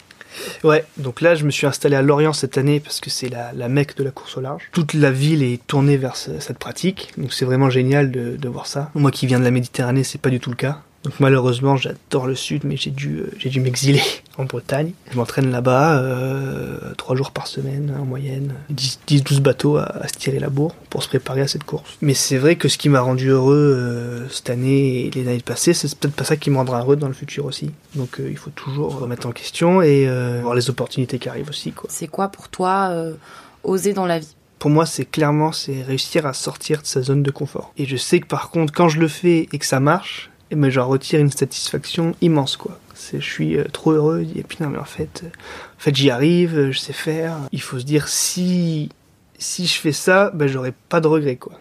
Ouais, 0.62 0.84
donc 0.98 1.20
là 1.20 1.34
je 1.34 1.44
me 1.44 1.50
suis 1.50 1.66
installé 1.66 1.96
à 1.96 2.02
Lorient 2.02 2.32
cette 2.32 2.58
année 2.58 2.80
parce 2.80 3.00
que 3.00 3.10
c'est 3.10 3.28
la, 3.28 3.52
mecque 3.68 3.96
de 3.96 4.04
la 4.04 4.10
course 4.10 4.36
au 4.36 4.40
large. 4.40 4.68
Toute 4.72 4.94
la 4.94 5.10
ville 5.10 5.42
est 5.42 5.64
tournée 5.66 5.96
vers 5.96 6.16
ce- 6.16 6.38
cette 6.40 6.58
pratique, 6.58 7.12
donc 7.18 7.32
c'est 7.32 7.44
vraiment 7.44 7.70
génial 7.70 8.10
de 8.10 8.48
voir 8.48 8.66
ça. 8.66 8.90
Moi 8.94 9.10
qui 9.10 9.26
viens 9.26 9.38
de 9.38 9.44
la 9.44 9.50
Méditerranée, 9.50 10.04
c'est 10.04 10.20
pas 10.20 10.30
du 10.30 10.40
tout 10.40 10.50
le 10.50 10.56
cas. 10.56 10.82
Donc 11.04 11.14
malheureusement, 11.20 11.76
j'adore 11.76 12.26
le 12.26 12.34
sud, 12.34 12.62
mais 12.64 12.76
j'ai 12.76 12.90
dû, 12.90 13.18
euh, 13.18 13.30
j'ai 13.38 13.50
dû 13.50 13.60
m'exiler 13.60 14.02
en 14.38 14.44
Bretagne. 14.44 14.92
Je 15.12 15.16
m'entraîne 15.16 15.50
là-bas 15.50 15.98
euh, 15.98 16.94
trois 16.96 17.14
jours 17.14 17.30
par 17.30 17.46
semaine 17.46 17.94
en 17.98 18.04
moyenne, 18.04 18.54
10-12 18.72 19.40
bateaux 19.40 19.76
à, 19.76 19.84
à, 19.84 20.08
se 20.08 20.14
tirer 20.14 20.38
la 20.38 20.48
bourre 20.48 20.74
pour 20.90 21.02
se 21.02 21.08
préparer 21.08 21.42
à 21.42 21.48
cette 21.48 21.64
course. 21.64 21.98
Mais 22.00 22.14
c'est 22.14 22.38
vrai 22.38 22.56
que 22.56 22.68
ce 22.68 22.78
qui 22.78 22.88
m'a 22.88 23.00
rendu 23.00 23.28
heureux 23.28 23.74
euh, 23.76 24.28
cette 24.30 24.50
année 24.50 25.06
et 25.06 25.10
les 25.10 25.28
années 25.28 25.40
passées, 25.40 25.74
c'est 25.74 25.94
peut-être 25.98 26.14
pas 26.14 26.24
ça 26.24 26.36
qui 26.36 26.50
me 26.50 26.56
rendra 26.56 26.80
heureux 26.80 26.96
dans 26.96 27.08
le 27.08 27.14
futur 27.14 27.44
aussi. 27.44 27.70
Donc 27.94 28.20
euh, 28.20 28.28
il 28.30 28.36
faut 28.36 28.50
toujours 28.50 28.98
remettre 28.98 29.26
en 29.26 29.32
question 29.32 29.82
et 29.82 30.06
euh, 30.08 30.40
voir 30.42 30.54
les 30.54 30.70
opportunités 30.70 31.18
qui 31.18 31.28
arrivent 31.28 31.48
aussi. 31.48 31.72
Quoi. 31.72 31.88
C'est 31.92 32.08
quoi 32.08 32.28
pour 32.28 32.48
toi 32.48 32.88
euh, 32.90 33.14
oser 33.62 33.92
dans 33.92 34.06
la 34.06 34.18
vie? 34.18 34.34
Pour 34.58 34.70
moi, 34.70 34.86
c'est 34.86 35.04
clairement 35.04 35.52
c'est 35.52 35.82
réussir 35.82 36.26
à 36.26 36.32
sortir 36.32 36.80
de 36.80 36.86
sa 36.86 37.02
zone 37.02 37.22
de 37.22 37.30
confort. 37.30 37.72
Et 37.76 37.84
je 37.84 37.96
sais 37.96 38.20
que 38.20 38.26
par 38.26 38.50
contre, 38.50 38.72
quand 38.72 38.88
je 38.88 38.98
le 38.98 39.08
fais 39.08 39.48
et 39.52 39.58
que 39.58 39.66
ça 39.66 39.80
marche, 39.80 40.30
et 40.50 40.56
ben 40.56 40.70
j'en 40.70 40.86
retire 40.86 41.20
une 41.20 41.30
satisfaction 41.30 42.14
immense 42.20 42.56
quoi. 42.56 42.78
Je 43.12 43.18
suis 43.18 43.56
euh, 43.56 43.64
trop 43.64 43.92
heureux. 43.92 44.26
Et 44.34 44.42
puis 44.42 44.58
non 44.60 44.68
mais 44.68 44.78
en 44.78 44.84
fait, 44.84 45.22
euh, 45.24 45.28
en 45.28 45.80
fait 45.80 45.94
j'y 45.94 46.10
arrive, 46.10 46.56
euh, 46.56 46.72
je 46.72 46.78
sais 46.78 46.92
faire. 46.92 47.36
Il 47.52 47.60
faut 47.60 47.78
se 47.78 47.84
dire 47.84 48.08
si 48.08 48.90
si 49.38 49.66
je 49.66 49.78
fais 49.78 49.92
ça, 49.92 50.30
ben 50.34 50.46
j'aurai 50.46 50.72
pas 50.88 51.00
de 51.00 51.08
regrets 51.08 51.36
quoi. 51.36 51.52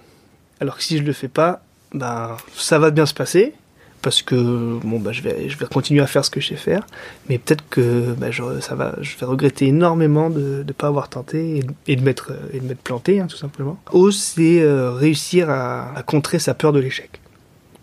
Alors 0.59 0.77
que 0.77 0.83
si 0.83 0.97
je 0.97 1.03
le 1.03 1.13
fais 1.13 1.27
pas, 1.27 1.63
ben 1.93 2.37
ça 2.55 2.79
va 2.79 2.91
bien 2.91 3.05
se 3.05 3.13
passer 3.13 3.53
parce 4.03 4.21
que 4.21 4.79
bon 4.83 4.99
bah 4.99 5.11
je 5.13 5.21
vais 5.21 5.49
je 5.49 5.57
vais 5.57 5.65
continuer 5.65 6.01
à 6.01 6.07
faire 6.07 6.23
ce 6.23 6.29
que 6.29 6.41
je 6.41 6.49
sais 6.49 6.55
faire 6.55 6.85
mais 7.29 7.39
peut-être 7.39 7.63
que 7.69 8.13
bah, 8.17 8.29
je, 8.29 8.43
ça 8.59 8.75
va 8.75 8.95
je 9.01 9.17
vais 9.17 9.25
regretter 9.25 9.67
énormément 9.67 10.29
de 10.29 10.63
ne 10.67 10.71
pas 10.73 10.87
avoir 10.87 11.07
tenté 11.09 11.59
et, 11.59 11.63
et 11.87 11.95
de 11.95 12.03
m'être 12.03 12.33
et 12.51 12.59
de 12.59 12.67
m'être 12.67 12.81
planté 12.81 13.21
hein, 13.21 13.27
tout 13.27 13.37
simplement 13.37 13.79
ose 13.91 14.19
c'est 14.19 14.61
euh, 14.61 14.91
réussir 14.91 15.49
à, 15.49 15.95
à 15.95 16.03
contrer 16.03 16.37
sa 16.37 16.53
peur 16.53 16.73
de 16.73 16.79
l'échec 16.79 17.21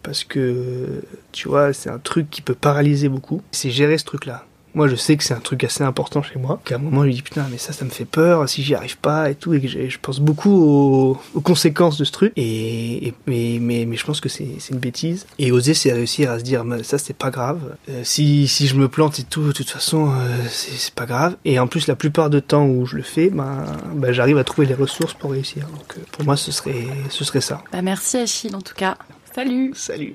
parce 0.02 0.24
que 0.24 1.02
tu 1.32 1.48
vois 1.48 1.72
c'est 1.72 1.90
un 1.90 1.98
truc 1.98 2.30
qui 2.30 2.42
peut 2.42 2.54
paralyser 2.54 3.08
beaucoup. 3.08 3.42
C'est 3.52 3.70
gérer 3.70 3.98
ce 3.98 4.04
truc 4.04 4.26
là 4.26 4.44
moi 4.74 4.88
je 4.88 4.94
sais 4.94 5.16
que 5.16 5.24
c'est 5.24 5.34
un 5.34 5.40
truc 5.40 5.64
assez 5.64 5.82
important 5.82 6.22
chez 6.22 6.38
moi 6.38 6.60
qu'à 6.64 6.76
un 6.76 6.78
moment 6.78 7.02
je 7.02 7.08
me 7.08 7.12
dis 7.12 7.22
putain 7.22 7.46
mais 7.50 7.58
ça 7.58 7.72
ça 7.72 7.84
me 7.84 7.90
fait 7.90 8.04
peur 8.04 8.48
si 8.48 8.62
j'y 8.62 8.74
arrive 8.74 8.98
pas 8.98 9.30
et 9.30 9.34
tout 9.34 9.52
et 9.54 9.60
que 9.60 9.66
je 9.66 9.98
pense 10.00 10.20
beaucoup 10.20 11.14
aux, 11.34 11.40
conséquences 11.40 11.98
de 11.98 12.04
ce 12.04 12.12
truc. 12.12 12.32
Et, 12.36 13.14
mais, 13.26 13.58
mais, 13.60 13.84
mais 13.86 13.96
je 13.96 14.04
pense 14.04 14.20
que 14.20 14.28
c'est 14.28 14.56
une 14.70 14.78
bêtise. 14.78 15.26
Et 15.38 15.52
oser 15.52 15.74
c'est 15.74 15.92
réussir 15.92 16.30
à 16.30 16.38
se 16.38 16.44
dire 16.44 16.64
ça 16.82 16.98
c'est 16.98 17.16
pas 17.16 17.30
grave. 17.30 17.76
Euh, 17.88 18.02
si, 18.04 18.46
si 18.46 18.66
je 18.66 18.76
me 18.76 18.88
plante 18.88 19.18
et 19.18 19.24
tout 19.24 19.42
de 19.42 19.52
toute 19.52 19.70
façon 19.70 20.10
euh, 20.10 20.36
c'est 20.48 20.94
pas 20.94 21.06
grave. 21.06 21.36
Et 21.44 21.58
en 21.58 21.66
plus 21.66 21.86
la 21.86 21.96
plupart 21.96 22.30
du 22.30 22.42
temps 22.42 22.66
où 22.66 22.86
je 22.86 22.96
le 22.96 23.02
fais 23.02 23.30
ben, 23.30 23.64
ben 23.94 24.12
j'arrive 24.12 24.38
à 24.38 24.44
trouver 24.44 24.66
les 24.66 24.74
ressources 24.74 25.14
pour 25.14 25.32
réussir. 25.32 25.66
Donc 25.66 25.96
euh, 25.96 26.00
pour 26.12 26.24
moi 26.24 26.36
ce 26.36 26.52
serait 26.52 26.86
ce 27.08 27.24
serait 27.24 27.40
ça. 27.40 27.62
Bah, 27.72 27.82
merci 27.82 28.18
Achille 28.18 28.54
en 28.54 28.62
tout 28.62 28.74
cas 28.74 28.96
salut 29.34 29.72
salut 29.74 30.14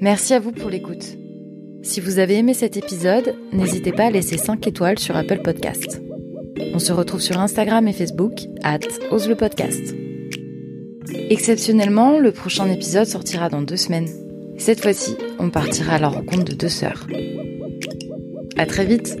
merci 0.00 0.34
à 0.34 0.40
vous 0.40 0.52
pour 0.52 0.70
l'écoute 0.70 1.16
si 1.82 2.00
vous 2.00 2.18
avez 2.18 2.34
aimé 2.34 2.54
cet 2.54 2.76
épisode, 2.76 3.34
n'hésitez 3.52 3.92
pas 3.92 4.06
à 4.06 4.10
laisser 4.10 4.36
5 4.36 4.66
étoiles 4.66 4.98
sur 4.98 5.16
Apple 5.16 5.40
Podcast. 5.42 6.02
On 6.74 6.78
se 6.78 6.92
retrouve 6.92 7.20
sur 7.20 7.38
Instagram 7.38 7.86
et 7.86 7.92
Facebook, 7.92 8.40
at 8.62 8.80
Ose 9.10 9.28
le 9.28 9.36
podcast. 9.36 9.94
Exceptionnellement, 11.30 12.18
le 12.18 12.32
prochain 12.32 12.68
épisode 12.68 13.06
sortira 13.06 13.48
dans 13.48 13.62
deux 13.62 13.76
semaines. 13.76 14.08
Cette 14.58 14.82
fois-ci, 14.82 15.16
on 15.38 15.50
partira 15.50 15.94
à 15.94 15.98
la 15.98 16.08
rencontre 16.08 16.44
de 16.44 16.54
deux 16.54 16.68
sœurs. 16.68 17.06
À 18.56 18.66
très 18.66 18.84
vite 18.84 19.16